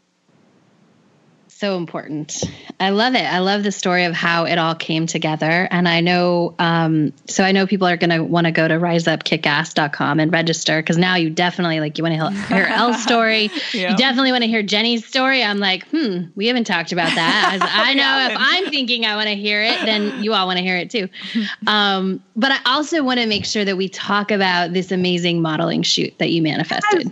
[1.57, 2.43] so important.
[2.79, 3.23] I love it.
[3.23, 5.67] I love the story of how it all came together.
[5.71, 8.75] And I know, um, so I know people are going to want to go to
[8.75, 13.49] riseupkickass.com and register because now you definitely like, you want to hear Elle's story.
[13.71, 15.43] You definitely want to hear Jenny's story.
[15.43, 17.53] I'm like, hmm, we haven't talked about that.
[17.55, 20.57] As I know if I'm thinking I want to hear it, then you all want
[20.57, 21.09] to hear it too.
[21.65, 25.81] Um, but I also want to make sure that we talk about this amazing modeling
[25.81, 27.11] shoot that you manifested.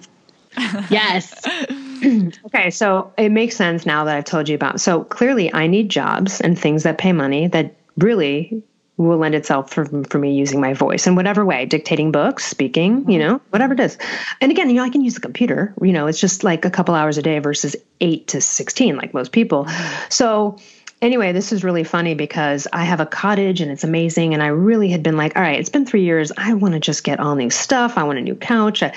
[0.89, 1.33] yes.
[2.45, 4.81] okay, so it makes sense now that I've told you about.
[4.81, 8.63] So clearly, I need jobs and things that pay money that really
[8.97, 12.99] will lend itself for, for me using my voice in whatever way dictating books speaking
[13.11, 13.19] you mm-hmm.
[13.19, 13.97] know whatever it is.
[14.39, 16.71] And again you know i can use the computer you know it's just like a
[16.71, 19.65] couple hours a day versus 8 to 16 like most people.
[19.65, 20.05] Mm-hmm.
[20.09, 20.57] So
[21.05, 24.33] anyway, this is really funny because I have a cottage and it's amazing.
[24.33, 26.31] And I really had been like, all right, it's been three years.
[26.35, 27.97] I want to just get all new stuff.
[27.97, 28.81] I want a new couch.
[28.81, 28.93] I,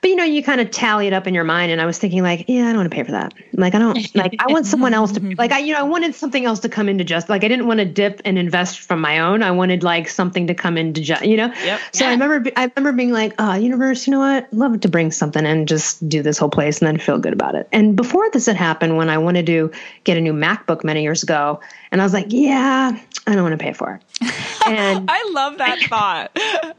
[0.00, 1.70] but you know, you kind of tally it up in your mind.
[1.72, 3.32] And I was thinking, like, yeah, I don't want to pay for that.
[3.52, 6.14] Like, I don't like, I want someone else to, like, I, you know, I wanted
[6.14, 9.00] something else to come into just, like, I didn't want to dip and invest from
[9.00, 9.42] my own.
[9.42, 11.52] I wanted like something to come into just, you know?
[11.64, 11.80] Yep.
[11.92, 14.52] So I remember, I remember being like, oh, universe, you know what?
[14.52, 17.54] Love to bring something and just do this whole place and then feel good about
[17.54, 17.68] it.
[17.72, 19.70] And before this had happened, when I wanted to
[20.02, 21.43] get a new MacBook many years ago,
[21.90, 24.32] and I was like, yeah, I don't want to pay for it.
[24.66, 26.30] And I love that thought.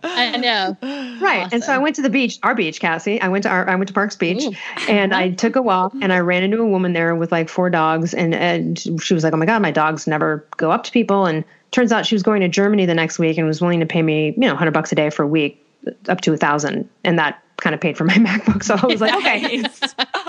[0.04, 0.78] I know.
[1.22, 1.52] right.
[1.52, 3.22] And so I went to the beach, our beach, Cassie.
[3.22, 4.54] I went to our, I went to Parks Beach Ooh.
[4.88, 5.36] and I uh-huh.
[5.36, 8.36] took a walk and I ran into a woman there with like four dogs and,
[8.36, 11.26] and she was like, Oh my God, my dogs never go up to people.
[11.26, 13.86] And turns out she was going to Germany the next week and was willing to
[13.86, 15.64] pay me, you know, hundred bucks a day for a week,
[16.08, 16.90] up to a thousand.
[17.04, 18.64] And that kind of paid for my MacBook.
[18.64, 19.64] So I was like, okay.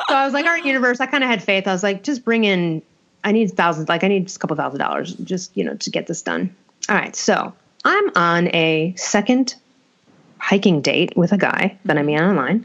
[0.09, 1.01] So I was like, all right, universe.
[1.01, 1.67] I kind of had faith.
[1.67, 2.83] I was like, just bring in.
[3.27, 3.89] I need thousands.
[3.89, 6.55] Like I need just a couple thousand dollars, just you know, to get this done.
[6.89, 7.15] All right.
[7.17, 7.53] So
[7.85, 9.57] I'm on a second
[10.39, 12.65] hiking date with a guy that I met online,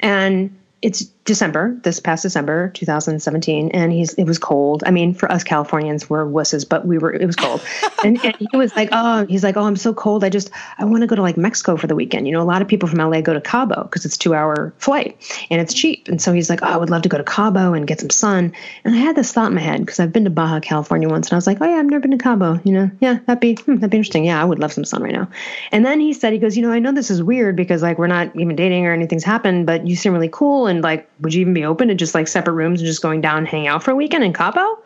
[0.00, 4.82] and it's December, this past December, 2017, and he's it was cold.
[4.84, 7.62] I mean, for us Californians, we're wusses, but we were it was cold.
[8.04, 10.22] and, and he was like, "Oh, he's like, oh, I'm so cold.
[10.22, 12.26] I just I want to go to like Mexico for the weekend.
[12.26, 14.74] You know, a lot of people from LA go to Cabo because it's two hour
[14.76, 15.16] flight
[15.50, 16.08] and it's cheap.
[16.08, 18.10] And so he's like, oh, I would love to go to Cabo and get some
[18.10, 18.52] sun.
[18.84, 21.28] And I had this thought in my head because I've been to Baja California once,
[21.28, 22.60] and I was like, oh yeah, I've never been to Cabo.
[22.64, 24.26] You know, yeah, that'd be hmm, that'd be interesting.
[24.26, 25.30] Yeah, I would love some sun right now.
[25.72, 27.98] And then he said, he goes, you know, I know this is weird because like
[27.98, 31.34] we're not even dating or anything's happened, but you seem really cool and like, would
[31.34, 33.66] you even be open to just like separate rooms and just going down and hang
[33.66, 34.78] out for a weekend in Cabo?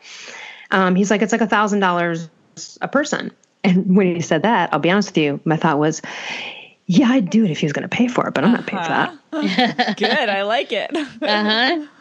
[0.71, 2.29] Um, he's like, it's like a thousand dollars
[2.81, 3.31] a person.
[3.65, 6.01] And when he said that, I'll be honest with you, my thought was,
[6.87, 8.67] yeah, I'd do it if he was going to pay for it, but I'm not
[8.67, 9.97] paying for that.
[9.99, 10.29] Good.
[10.29, 10.91] I like it.
[10.97, 11.87] Uh huh.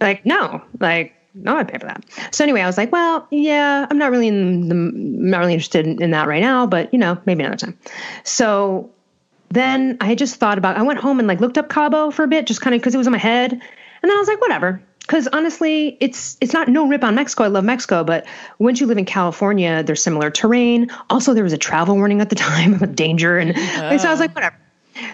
[0.00, 2.04] Like, no, like, no, I'd pay for that.
[2.32, 5.86] So anyway, I was like, well, yeah, I'm not really in the, not really interested
[5.86, 7.78] in, in that right now, but you know, maybe another time.
[8.24, 8.90] So
[9.50, 12.26] then I just thought about, I went home and like looked up Cabo for a
[12.26, 13.60] bit, just kind of because it was in my head.
[14.02, 14.82] And then I was like, whatever.
[15.00, 17.44] Because honestly, it's it's not no rip on Mexico.
[17.44, 18.24] I love Mexico, but
[18.58, 20.90] once you live in California, there's similar terrain.
[21.10, 24.20] Also, there was a travel warning at the time about danger, and so I was
[24.20, 24.56] like, whatever.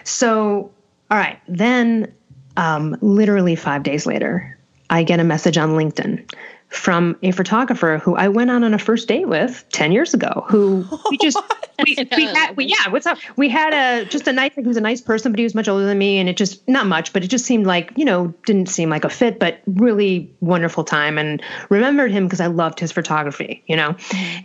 [0.03, 0.71] So,
[1.09, 2.13] all right, then,
[2.55, 4.57] um, literally five days later,
[4.91, 6.23] I get a message on LinkedIn
[6.69, 10.45] from a photographer who I went on on a first date with 10 years ago
[10.47, 11.37] who we just
[11.83, 13.17] we, we had we, yeah what's up?
[13.37, 15.67] We had a just a nice he was a nice person but he was much
[15.67, 18.33] older than me and it just not much but it just seemed like you know
[18.45, 22.79] didn't seem like a fit but really wonderful time and remembered him because I loved
[22.79, 23.95] his photography you know?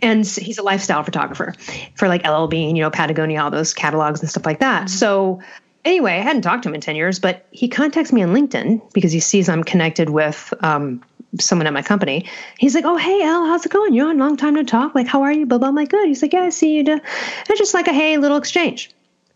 [0.01, 1.53] And he's a lifestyle photographer
[1.95, 4.89] for like L.L.Bean and you know Patagonia all those catalogs and stuff like that.
[4.89, 5.41] So
[5.83, 8.93] anyway, I hadn't talked to him in 10 years, but he contacts me on LinkedIn
[8.93, 11.01] because he sees I'm connected with um,
[11.39, 12.27] someone at my company.
[12.57, 13.93] He's like, Oh, hey, Al, how's it going?
[13.93, 14.95] You're on long time to talk.
[14.95, 15.45] Like, how are you?
[15.45, 15.67] Blah, blah.
[15.69, 16.07] I'm like, Good.
[16.07, 16.79] He's like, Yeah, I see you.
[16.79, 17.01] And
[17.49, 18.91] it's just like a hey, little exchange.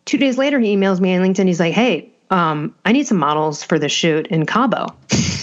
[0.05, 1.47] Two days later, he emails me on LinkedIn.
[1.47, 4.87] He's like, Hey, um, I need some models for the shoot in Cabo.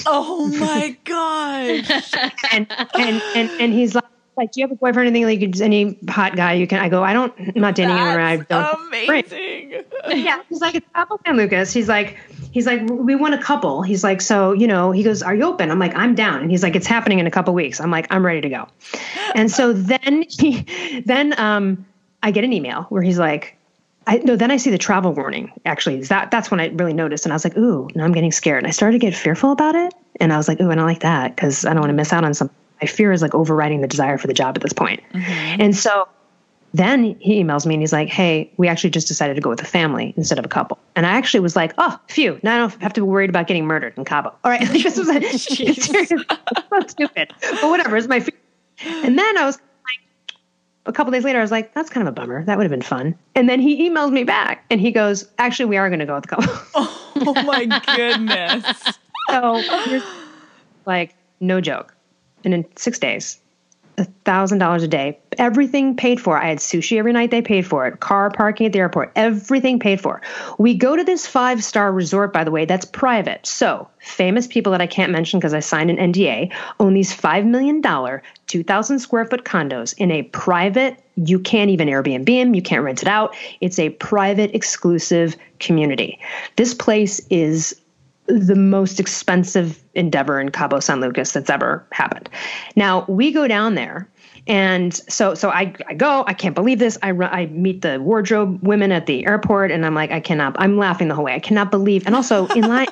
[0.07, 2.13] Oh my gosh.
[2.53, 4.05] and, and, and, and he's like,
[4.37, 5.09] like, do you have a boyfriend?
[5.09, 6.81] Anything like any hot guy you can?
[6.81, 7.33] I go, I don't.
[7.39, 8.21] I'm not dating anyone.
[8.21, 8.89] I That's don't.
[8.89, 9.85] amazing.
[10.09, 11.73] yeah, he's like, it's Cabo San Lucas.
[11.73, 12.19] He's like,
[12.53, 13.83] he's like, we want a couple.
[13.83, 15.71] He's like, so you know, he goes, are you open?
[15.71, 16.43] I'm like, I'm down.
[16.43, 17.81] And he's like, it's happening in a couple weeks.
[17.81, 18.69] I'm like, I'm ready to go.
[19.35, 21.87] And so then he, then um,
[22.23, 23.57] I get an email where he's like,
[24.07, 25.53] I no, then I see the travel warning.
[25.65, 28.31] Actually, that that's when I really noticed, and I was like, ooh, now I'm getting
[28.33, 28.59] scared.
[28.59, 30.87] And I started to get fearful about it, and I was like, ooh, I don't
[30.87, 32.57] like that because I don't want to miss out on something.
[32.81, 35.01] My fear is like overriding the desire for the job at this point.
[35.13, 35.61] Mm-hmm.
[35.63, 36.09] And so
[36.75, 39.63] then he emails me and he's like, Hey, we actually just decided to go with
[39.63, 40.79] a family instead of a couple.
[40.95, 42.39] And I actually was like, Oh, phew.
[42.43, 44.35] Now I don't have to be worried about getting murdered in Cabo.
[44.45, 44.61] All right.
[44.69, 45.09] Like, this was
[45.43, 47.33] serious- so stupid.
[47.41, 47.97] But whatever.
[47.97, 48.35] It's my fear.
[48.85, 50.37] And then I was like,
[50.85, 52.45] a couple days later, I was like, That's kind of a bummer.
[52.45, 53.15] That would have been fun.
[53.35, 56.17] And then he emails me back and he goes, Actually, we are going to go
[56.17, 56.93] with a couple.
[57.19, 57.65] Oh my
[57.97, 58.95] goodness.
[59.31, 59.63] so
[60.85, 61.96] like, no joke.
[62.47, 63.41] And in six days,
[63.99, 66.39] a thousand dollars a day, everything paid for.
[66.39, 67.33] I had sushi every night.
[67.33, 67.99] They paid for it.
[67.99, 70.23] Car parking at the airport, everything paid for.
[70.57, 73.45] We go to this five star resort, by the way, that's private.
[73.45, 77.45] So famous people that I can't mention because I signed an NDA own these five
[77.45, 81.03] million dollar, two thousand square foot condos in a private.
[81.17, 82.55] You can't even Airbnb them.
[82.55, 83.35] You can't rent it out.
[83.61, 86.21] It's a private, exclusive community.
[86.55, 87.75] This place is
[88.29, 92.29] the most expensive endeavor in Cabo San Lucas that's ever happened.
[92.75, 94.09] Now we go down there.
[94.49, 96.25] And so, so I, I go.
[96.29, 96.97] I can't believe this.
[97.03, 100.55] I, run, I meet the wardrobe women at the airport, and I'm like, I cannot.
[100.61, 101.35] I'm laughing the whole way.
[101.35, 102.07] I cannot believe.
[102.07, 102.87] And also in line,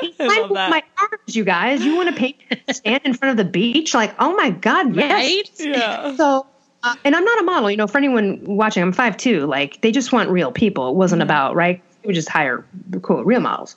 [0.00, 1.84] in line with my arms, you guys.
[1.84, 2.36] You want to paint
[2.70, 3.92] stand in front of the beach?
[3.92, 5.12] Like, oh my God, yes.
[5.12, 5.68] Right?
[5.68, 6.16] Yeah.
[6.16, 6.46] So,
[6.82, 9.46] uh, and I'm not a model, you know, for anyone watching, I'm five two.
[9.46, 10.88] Like, they just want real people.
[10.88, 11.82] It wasn't about, right?
[12.04, 12.64] We just hire
[13.02, 13.76] cool, real models.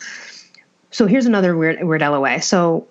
[0.92, 2.42] So, here's another weird, weird LOA.
[2.42, 2.88] So,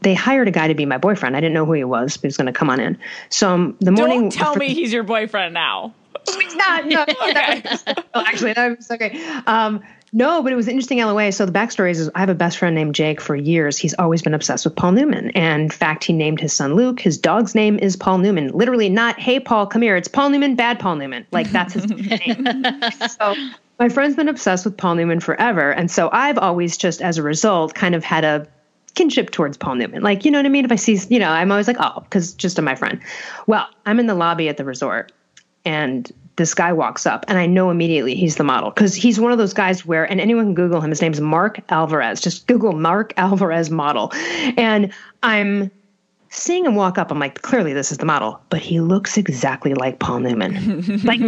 [0.00, 1.36] they hired a guy to be my boyfriend.
[1.36, 2.98] I didn't know who he was, but he was going to come on in.
[3.28, 4.22] So, um, the morning.
[4.22, 5.94] Don't tell me he's your boyfriend now.
[6.40, 6.86] He's not.
[6.86, 7.62] No, Okay.
[8.14, 9.20] well, actually, that was okay.
[9.46, 11.32] Um, no, but it was an interesting LOA.
[11.32, 13.78] So the backstory is, I have a best friend named Jake for years.
[13.78, 15.30] He's always been obsessed with Paul Newman.
[15.30, 17.00] And in fact, he named his son Luke.
[17.00, 18.48] His dog's name is Paul Newman.
[18.48, 19.96] Literally not, hey, Paul, come here.
[19.96, 21.26] It's Paul Newman, bad Paul Newman.
[21.32, 22.46] Like that's his name.
[23.08, 23.34] So
[23.82, 25.72] my friend's been obsessed with Paul Newman forever.
[25.72, 28.46] And so I've always just, as a result, kind of had a
[28.94, 30.02] kinship towards Paul Newman.
[30.02, 30.64] Like, you know what I mean?
[30.64, 33.00] If I see, you know, I'm always like, oh, because just of my friend.
[33.48, 35.10] Well, I'm in the lobby at the resort
[35.64, 39.32] and this guy walks up and I know immediately he's the model because he's one
[39.32, 42.20] of those guys where, and anyone can Google him, his name's Mark Alvarez.
[42.20, 44.12] Just Google Mark Alvarez model.
[44.56, 44.92] And
[45.24, 45.72] I'm
[46.32, 47.10] seeing him walk up.
[47.10, 51.02] I'm like, clearly this is the model, but he looks exactly like Paul Newman.
[51.04, 51.20] like,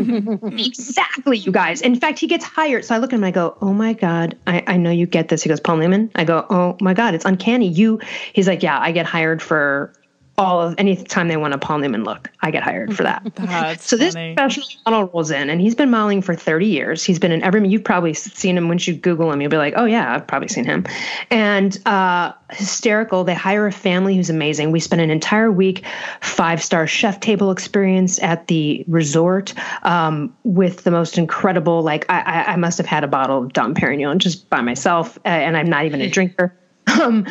[0.58, 1.82] exactly, you guys.
[1.82, 2.84] In fact, he gets hired.
[2.84, 5.06] So I look at him and I go, oh my God, I, I know you
[5.06, 5.42] get this.
[5.42, 6.10] He goes, Paul Newman?
[6.14, 7.68] I go, oh my God, it's uncanny.
[7.68, 8.00] You,
[8.32, 9.92] he's like, yeah, I get hired for
[10.36, 13.22] all of any time they want a Paul Newman look, I get hired for that.
[13.36, 14.34] That's so this funny.
[14.34, 17.04] professional model rolls in, and he's been modeling for 30 years.
[17.04, 17.66] He's been in every.
[17.68, 19.40] You've probably seen him once you Google him.
[19.40, 20.84] You'll be like, oh yeah, I've probably seen him.
[21.30, 23.24] And uh, hysterical.
[23.24, 24.70] They hire a family who's amazing.
[24.70, 25.84] We spent an entire week,
[26.20, 31.82] five star chef table experience at the resort um, with the most incredible.
[31.82, 35.18] Like I, I, I must have had a bottle of Dom Perignon just by myself,
[35.24, 36.54] and I'm not even a drinker.
[37.00, 37.26] Um,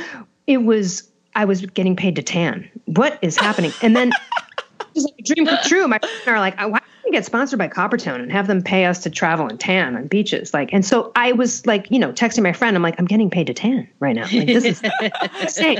[0.47, 1.09] it was.
[1.35, 2.69] I was getting paid to tan.
[2.85, 3.71] What is happening?
[3.81, 4.11] And then
[4.95, 5.87] like a dream come true.
[5.87, 8.61] My friends are like, uh, why don't we get sponsored by Coppertone and have them
[8.61, 10.53] pay us to travel and tan on beaches?
[10.53, 13.29] Like, and so I was like, you know, texting my friend, I'm like, I'm getting
[13.29, 14.23] paid to tan right now.
[14.23, 14.81] Like, this is
[15.41, 15.79] insane.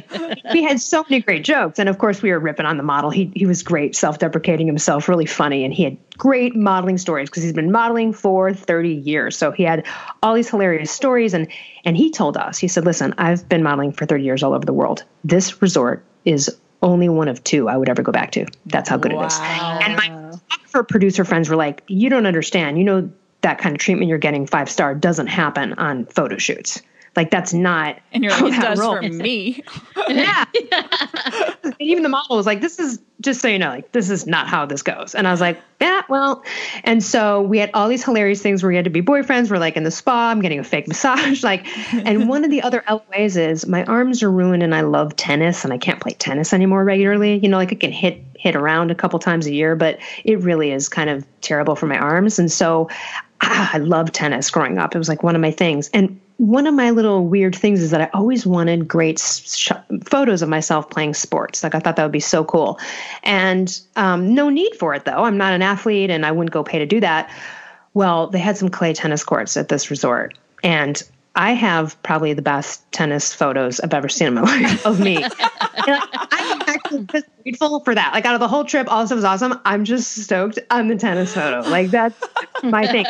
[0.52, 1.80] We had so many great jokes.
[1.80, 3.10] And of course, we were ripping on the model.
[3.10, 5.64] He, he was great, self deprecating himself, really funny.
[5.64, 9.38] And he had great modeling stories because he's been modeling for 30 years.
[9.38, 9.86] So he had
[10.22, 11.34] all these hilarious stories.
[11.34, 11.48] And,
[11.86, 14.66] and he told us, he said, listen, I've been modeling for 30 years all over
[14.66, 15.04] the world.
[15.24, 18.46] This resort is only one of two I would ever go back to.
[18.68, 19.40] That's how good it is.
[19.40, 22.78] And my photographer producer friends were like, you don't understand.
[22.78, 23.10] You know,
[23.42, 26.82] that kind of treatment you're getting five star doesn't happen on photo shoots.
[27.16, 29.06] Like that's not And you're how like, it does rolls.
[29.06, 29.64] for me.
[30.10, 30.44] Yeah.
[31.64, 34.28] and even the model was like, this is just so you know, like this is
[34.28, 35.16] not how this goes.
[35.16, 36.44] And I was like, yeah, well.
[36.84, 39.50] And so we had all these hilarious things where we had to be boyfriends.
[39.50, 41.44] We're like in the spa, I'm getting a fake massage.
[41.54, 45.16] Like, and one of the other LOAs is my arms are ruined and I love
[45.16, 47.38] tennis and I can't play tennis anymore regularly.
[47.38, 50.42] You know, like I can hit hit around a couple times a year, but it
[50.42, 52.40] really is kind of terrible for my arms.
[52.40, 52.90] And so
[53.44, 54.96] ah, I love tennis growing up.
[54.96, 55.90] It was like one of my things.
[55.94, 59.72] And one of my little weird things is that I always wanted great sh-
[60.06, 61.64] photos of myself playing sports.
[61.64, 62.80] Like I thought that would be so cool.
[63.24, 65.24] And um, no need for it though.
[65.24, 67.30] I'm not an athlete and I wouldn't go pay to do that.
[67.94, 70.38] Well, they had some clay tennis courts at this resort.
[70.64, 71.04] And
[71.36, 75.18] I have probably the best tennis photos I've ever seen in my life of me.
[75.18, 75.34] Like,
[75.88, 78.14] I'm actually just grateful for that.
[78.14, 79.60] Like out of the whole trip, all this was awesome.
[79.66, 81.68] I'm just stoked on the tennis photo.
[81.70, 82.22] Like that's
[82.62, 83.06] my thing.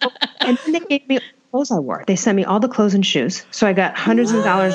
[0.00, 1.18] So- and then they gave me
[1.50, 2.04] clothes I wore.
[2.06, 3.44] They sent me all the clothes and shoes.
[3.50, 4.74] So I got hundreds of dollars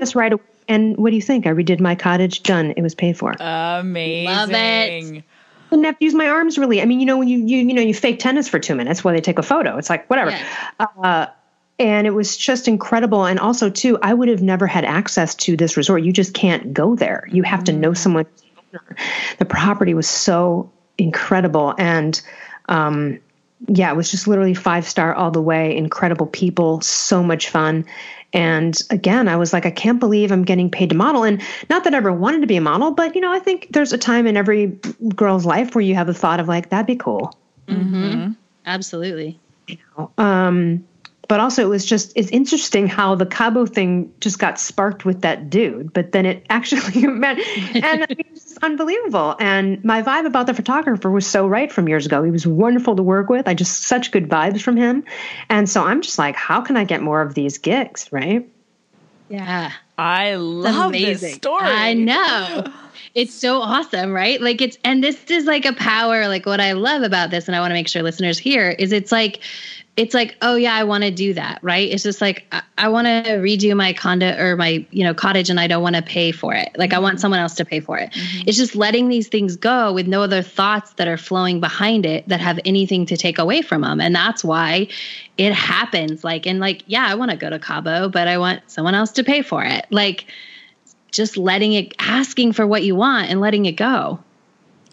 [0.00, 0.42] just right away.
[0.66, 1.46] And what do you think?
[1.46, 2.42] I redid my cottage.
[2.42, 2.74] Done.
[2.76, 3.34] It was paid for.
[3.40, 4.24] Amazing.
[4.26, 5.24] Love it.
[5.70, 6.82] didn't have to use my arms really.
[6.82, 9.02] I mean, you know, when you you you know you fake tennis for two minutes
[9.02, 10.30] while they take a photo, it's like whatever.
[10.32, 10.86] Yeah.
[11.02, 11.26] Uh,
[11.78, 13.24] and it was just incredible.
[13.24, 16.02] And also, too, I would have never had access to this resort.
[16.02, 17.28] You just can't go there.
[17.30, 18.26] You have to know someone.
[19.38, 22.20] The property was so incredible, and
[22.68, 23.18] um,
[23.66, 25.76] yeah, it was just literally five star all the way.
[25.76, 27.86] Incredible people, so much fun.
[28.32, 31.24] And again, I was like, I can't believe I'm getting paid to model.
[31.24, 33.68] And not that I ever wanted to be a model, but you know, I think
[33.70, 34.78] there's a time in every
[35.14, 37.34] girl's life where you have a thought of like, that'd be cool.
[38.66, 39.40] Absolutely.
[40.18, 40.84] Um,
[41.28, 45.20] but also, it was just it's interesting how the Cabo thing just got sparked with
[45.20, 47.40] that dude, but then it actually meant,
[47.74, 49.36] and I mean, it's just unbelievable.
[49.38, 52.22] And my vibe about the photographer was so right from years ago.
[52.22, 53.46] He was wonderful to work with.
[53.46, 55.04] I just such good vibes from him,
[55.50, 58.48] and so I'm just like, how can I get more of these gigs, right?
[59.28, 59.72] Yeah.
[59.98, 61.34] I love this amazing.
[61.34, 61.64] story.
[61.64, 62.64] I know.
[63.14, 64.40] it's so awesome, right?
[64.40, 66.28] Like it's and this is like a power.
[66.28, 68.92] Like what I love about this, and I want to make sure listeners hear is
[68.92, 69.40] it's like
[69.96, 71.90] it's like, oh yeah, I want to do that, right?
[71.90, 75.50] It's just like I, I want to redo my condo or my you know cottage,
[75.50, 76.70] and I don't want to pay for it.
[76.76, 76.92] Like.
[76.98, 77.20] I want mm-hmm.
[77.20, 78.10] someone else to pay for it.
[78.10, 78.48] Mm-hmm.
[78.48, 82.26] It's just letting these things go with no other thoughts that are flowing behind it
[82.28, 84.88] that have anything to take away from them, and that's why
[85.36, 86.24] it happens.
[86.24, 89.12] Like and like, yeah, I want to go to Cabo, but I want someone else
[89.12, 89.86] to pay for it.
[89.90, 90.26] Like
[91.10, 94.22] just letting it, asking for what you want, and letting it go.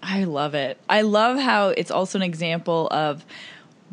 [0.02, 0.78] I love it.
[0.88, 3.26] I love how it's also an example of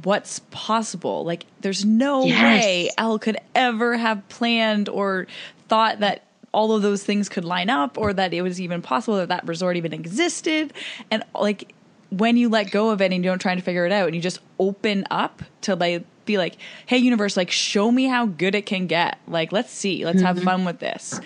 [0.02, 1.24] what's possible.
[1.24, 2.64] Like, there's no yes.
[2.64, 5.26] way Elle could ever have planned or
[5.68, 9.16] thought that all of those things could line up or that it was even possible
[9.16, 10.72] that that resort even existed.
[11.10, 11.74] And like,
[12.10, 14.14] when you let go of it and you don't try to figure it out and
[14.14, 18.54] you just open up to like be like, hey, universe, like, show me how good
[18.54, 19.18] it can get.
[19.26, 20.26] Like, let's see, let's mm-hmm.
[20.26, 21.20] have fun with this.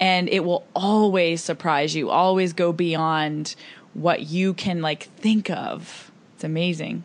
[0.00, 3.56] And it will always surprise you, always go beyond
[3.94, 6.10] what you can like think of.
[6.34, 7.04] It's amazing.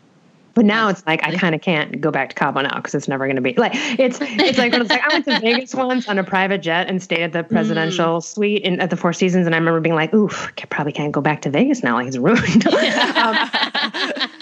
[0.54, 3.08] But now it's like I kind of can't go back to Cabo now because it's
[3.08, 6.08] never going to be like it's it's like it's like I went to Vegas once
[6.08, 8.24] on a private jet and stayed at the presidential mm.
[8.24, 11.10] suite in, at the Four Seasons and I remember being like, "Oof, I probably can't
[11.10, 11.94] go back to Vegas now.
[11.94, 12.66] Like it's ruined."
[13.16, 13.50] um,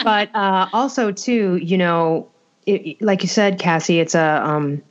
[0.04, 2.28] but uh, also too, you know,
[2.66, 4.82] it, like you said, Cassie, it's a um,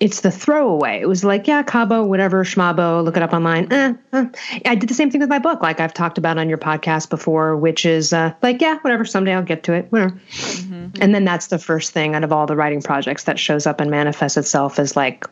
[0.00, 1.00] it's the throwaway.
[1.00, 3.72] It was like, yeah, Cabo, whatever, Schmabo, look it up online.
[3.72, 4.26] Eh, eh.
[4.64, 7.10] I did the same thing with my book, like I've talked about on your podcast
[7.10, 10.12] before, which is uh, like, yeah, whatever, someday I'll get to it, whatever.
[10.12, 11.02] Mm-hmm.
[11.02, 13.80] And then that's the first thing out of all the writing projects that shows up
[13.80, 15.26] and manifests itself as like,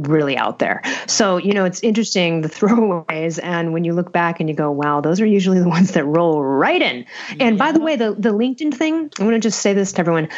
[0.00, 0.82] really out there.
[1.06, 4.70] So, you know, it's interesting the throwaways and when you look back and you go,
[4.70, 7.06] wow, those are usually the ones that roll right in.
[7.40, 10.00] And by the way, the the LinkedIn thing, I want to just say this to
[10.00, 10.28] everyone.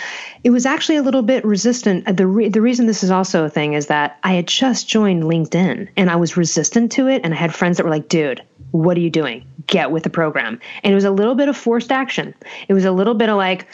[0.45, 2.07] It was actually a little bit resistant.
[2.07, 4.89] Uh, the re- the reason this is also a thing is that I had just
[4.89, 8.09] joined LinkedIn and I was resistant to it and I had friends that were like,
[8.09, 9.45] "Dude, what are you doing?
[9.67, 12.35] Get with the program." And it was a little bit of forced action.
[12.69, 13.67] It was a little bit of like,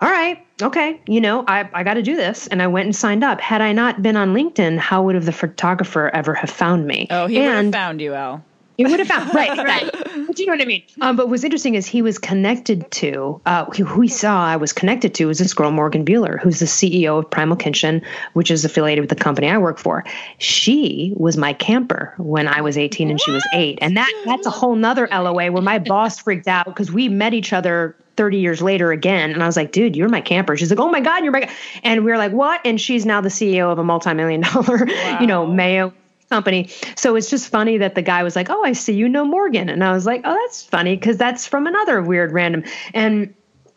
[0.00, 2.46] "All right, okay, you know, I, I got to do this.
[2.48, 3.40] And I went and signed up.
[3.40, 7.06] Had I not been on LinkedIn, how would have the photographer ever have found me?
[7.10, 8.44] Oh, he and would have found you, Elle.
[8.80, 9.92] He would have found, right, right.
[10.34, 10.82] Do you know what I mean?
[11.02, 14.72] Um, but what's interesting is he was connected to, uh, who we saw I was
[14.72, 18.00] connected to was this girl, Morgan Buehler, who's the CEO of Primal Kitchen,
[18.32, 20.02] which is affiliated with the company I work for.
[20.38, 23.78] She was my camper when I was 18 and she was eight.
[23.82, 27.34] And that that's a whole nother LOA where my boss freaked out because we met
[27.34, 29.30] each other 30 years later again.
[29.30, 30.54] And I was like, dude, you're my camper.
[30.54, 31.50] She's like, oh my God, you're my.
[31.82, 32.60] And we are like, what?
[32.66, 35.18] And she's now the CEO of a multi million dollar, wow.
[35.22, 35.94] you know, Mayo
[36.28, 36.68] company.
[36.96, 39.70] So it's just funny that the guy was like, oh, I see you know Morgan.
[39.70, 42.62] And I was like, oh, that's funny because that's from another weird random.
[42.92, 43.32] And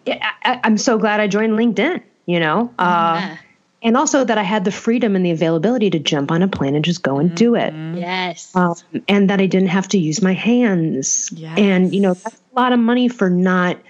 [0.06, 2.70] I, am so glad I joined LinkedIn, you know?
[2.78, 3.38] Uh, yeah.
[3.82, 6.76] And also that I had the freedom and the availability to jump on a plane
[6.76, 7.74] and just go and do it.
[7.74, 7.98] Mm-hmm.
[7.98, 8.54] Yes.
[8.58, 8.76] Um,
[9.08, 11.32] and that I didn't have to use my hands.
[11.34, 11.58] Yes.
[11.58, 13.78] And, you know, that's a lot of money for not–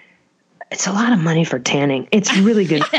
[0.74, 2.08] it's a lot of money for tanning.
[2.12, 2.82] It's really good.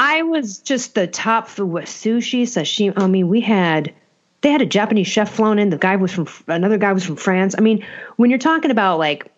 [0.00, 2.92] I was just the top for what sushi, sashimi.
[2.96, 3.94] I mean, we had
[4.40, 5.70] they had a Japanese chef flown in.
[5.70, 7.54] The guy was from another guy was from France.
[7.56, 9.30] I mean, when you're talking about like,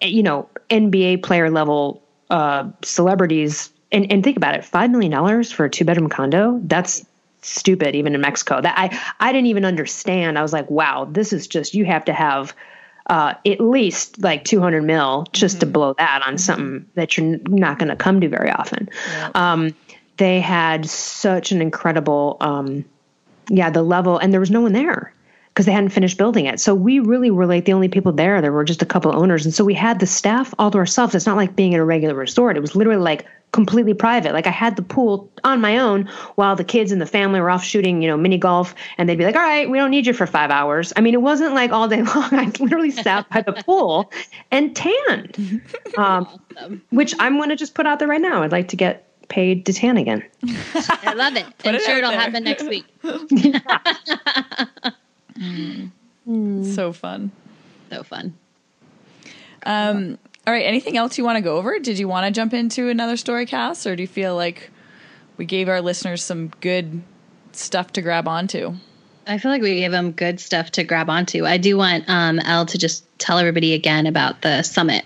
[0.00, 5.12] eh, you know, NBA player level uh, celebrities, and and think about it, five million
[5.12, 6.58] dollars for a two bedroom condo.
[6.64, 7.04] That's
[7.42, 8.62] stupid, even in Mexico.
[8.62, 10.38] That I I didn't even understand.
[10.38, 12.54] I was like, wow, this is just you have to have
[13.08, 15.60] uh, at least like 200 mil just mm-hmm.
[15.60, 16.36] to blow that on mm-hmm.
[16.38, 18.88] something that you're not going to come to very often.
[19.34, 19.74] Um,
[20.18, 22.84] they had such an incredible, um,
[23.48, 25.12] yeah, the level, and there was no one there
[25.52, 26.60] because they hadn't finished building it.
[26.60, 28.40] So we really were like the only people there.
[28.40, 29.44] There were just a couple owners.
[29.44, 31.14] And so we had the staff all to ourselves.
[31.14, 32.56] It's not like being at a regular resort.
[32.56, 34.32] It was literally like completely private.
[34.32, 37.50] Like I had the pool on my own while the kids and the family were
[37.50, 40.06] off shooting, you know, mini golf, and they'd be like, "All right, we don't need
[40.06, 42.28] you for five hours." I mean, it wasn't like all day long.
[42.32, 44.10] I literally sat by the pool
[44.50, 45.62] and tanned,
[45.98, 46.26] um,
[46.56, 46.82] awesome.
[46.90, 48.42] which I'm going to just put out there right now.
[48.42, 50.24] I'd like to get paid to tan again.
[50.74, 51.46] I love it.
[51.64, 52.20] I'm sure it'll there.
[52.20, 52.86] happen next week.
[55.38, 56.74] Mm.
[56.74, 57.30] So fun.
[57.90, 58.34] So fun.
[59.64, 60.64] Um, all right.
[60.64, 61.78] Anything else you want to go over?
[61.78, 64.70] Did you want to jump into another story cast, or do you feel like
[65.36, 67.02] we gave our listeners some good
[67.52, 68.74] stuff to grab onto?
[69.26, 71.44] I feel like we gave them good stuff to grab onto.
[71.46, 75.04] I do want um, Elle to just tell everybody again about the summit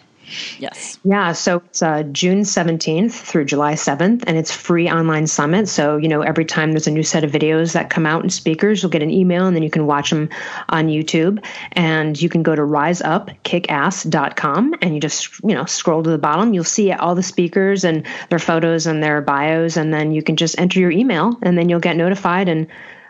[0.59, 0.99] Yes.
[1.05, 1.33] Yeah.
[1.33, 5.69] So it's uh, June 17th through July 7th, and it's free online summit.
[5.69, 8.33] So, you know, every time there's a new set of videos that come out and
[8.33, 10.29] speakers, you'll get an email and then you can watch them
[10.69, 11.45] on YouTube.
[11.73, 16.55] And you can go to riseupkickass.com and you just, you know, scroll to the bottom.
[16.55, 19.77] You'll see all the speakers and their photos and their bios.
[19.77, 22.49] And then you can just enter your email and then you'll get notified.
[22.49, 22.67] And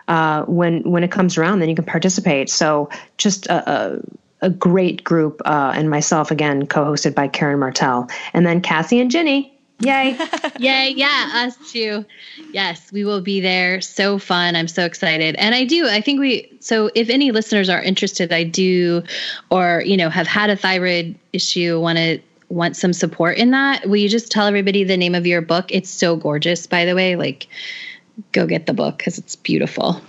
[0.07, 2.49] uh, when, when it comes around, then you can participate.
[2.49, 3.97] So just, uh,
[4.41, 9.09] a great group, uh, and myself again, co-hosted by Karen Martell, and then Cassie and
[9.09, 9.53] Ginny.
[9.79, 10.17] Yay!
[10.59, 10.93] Yay!
[10.95, 12.03] Yeah, us too.
[12.51, 13.79] Yes, we will be there.
[13.81, 14.55] So fun!
[14.55, 15.87] I'm so excited, and I do.
[15.87, 16.51] I think we.
[16.59, 19.03] So, if any listeners are interested, I do,
[19.51, 22.19] or you know, have had a thyroid issue, want to
[22.49, 23.87] want some support in that.
[23.87, 25.65] Will you just tell everybody the name of your book?
[25.69, 27.15] It's so gorgeous, by the way.
[27.15, 27.47] Like
[28.31, 30.01] go get the book because it's beautiful.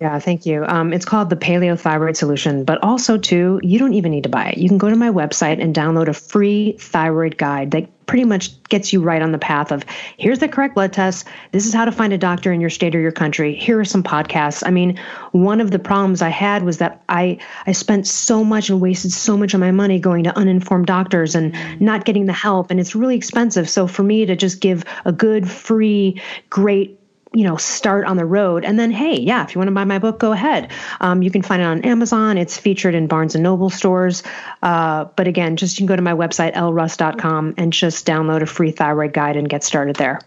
[0.00, 0.64] Yeah, thank you.
[0.66, 4.28] Um, it's called the Paleo Thyroid Solution, but also too, you don't even need to
[4.28, 4.58] buy it.
[4.58, 8.62] You can go to my website and download a free thyroid guide that pretty much
[8.64, 9.82] gets you right on the path of
[10.18, 11.26] here's the correct blood test.
[11.52, 13.54] This is how to find a doctor in your state or your country.
[13.54, 14.62] Here are some podcasts.
[14.66, 15.00] I mean,
[15.32, 19.12] one of the problems I had was that I I spent so much and wasted
[19.12, 22.78] so much of my money going to uninformed doctors and not getting the help, and
[22.78, 23.70] it's really expensive.
[23.70, 26.98] So for me to just give a good, free, great
[27.34, 28.64] you know start on the road.
[28.64, 30.70] And then hey yeah if you want to buy my book go ahead.
[31.00, 32.38] Um, you can find it on amazon.
[32.38, 34.22] It's featured in barnes and noble stores.
[34.62, 38.46] Uh, but again just you can go to my website elleruss.com and just download a
[38.46, 40.20] free thyroid guide and get started there.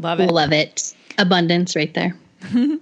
[0.00, 0.30] Love it.
[0.30, 0.94] Love it.
[1.18, 2.16] Abundance right there.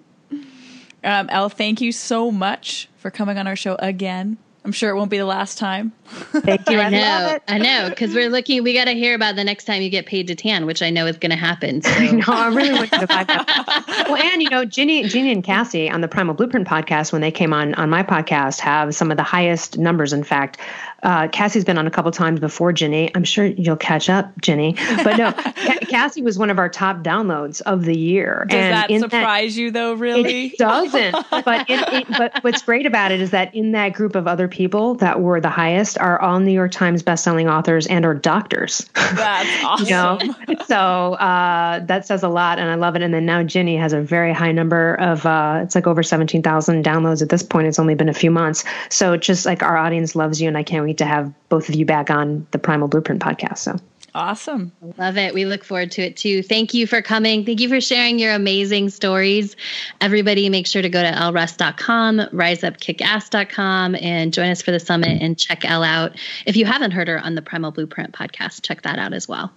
[1.04, 4.96] Um, elle thank you so much for coming on our show again I'm sure it
[4.96, 5.92] won't be the last time.
[6.06, 6.78] Thank you.
[6.78, 7.38] I, I know.
[7.48, 7.88] I know.
[7.88, 10.36] Because we're looking, we got to hear about the next time you get paid to
[10.36, 11.82] tan, which I know is going to happen.
[11.82, 11.90] So.
[11.98, 14.06] no, I really want to buy that.
[14.08, 17.32] well, and you know, Ginny, Ginny and Cassie on the Primal Blueprint podcast, when they
[17.32, 20.12] came on on my podcast, have some of the highest numbers.
[20.12, 20.58] In fact,
[21.02, 23.10] uh, Cassie's been on a couple times before Ginny.
[23.14, 24.76] I'm sure you'll catch up, Ginny.
[25.02, 25.32] But no,
[25.88, 28.46] Cassie was one of our top downloads of the year.
[28.48, 29.94] Does and that surprise that, you though?
[29.94, 30.46] Really?
[30.46, 31.12] It doesn't.
[31.30, 34.46] but it, it, but what's great about it is that in that group of other
[34.52, 38.86] people that were the highest are all New York Times bestselling authors and or doctors.
[38.94, 39.86] That's awesome.
[40.48, 40.64] you know?
[40.66, 40.76] So
[41.14, 43.02] uh, that says a lot, and I love it.
[43.02, 46.42] And then now Ginny has a very high number of uh, it's like over seventeen
[46.42, 47.66] thousand downloads at this point.
[47.66, 50.62] It's only been a few months, so just like our audience loves you, and I
[50.62, 53.58] can't wait to have both of you back on the Primal Blueprint podcast.
[53.58, 53.80] So
[54.14, 54.72] awesome.
[54.98, 55.34] Love it.
[55.34, 56.42] We look forward to it too.
[56.42, 57.44] Thank you for coming.
[57.44, 59.56] Thank you for sharing your amazing stories.
[60.00, 65.38] Everybody, make sure to go to elleruss.com, riseupkickass.com, and join us for the summit and
[65.38, 66.16] check Elle out.
[66.46, 69.52] If you haven't heard her on the Primal Blueprint podcast, check that out as well.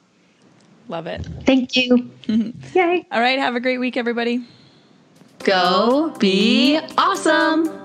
[0.87, 1.25] Love it.
[1.45, 2.09] Thank you.
[2.27, 3.05] Yay.
[3.11, 3.39] All right.
[3.39, 4.43] Have a great week, everybody.
[5.39, 7.84] Go be awesome.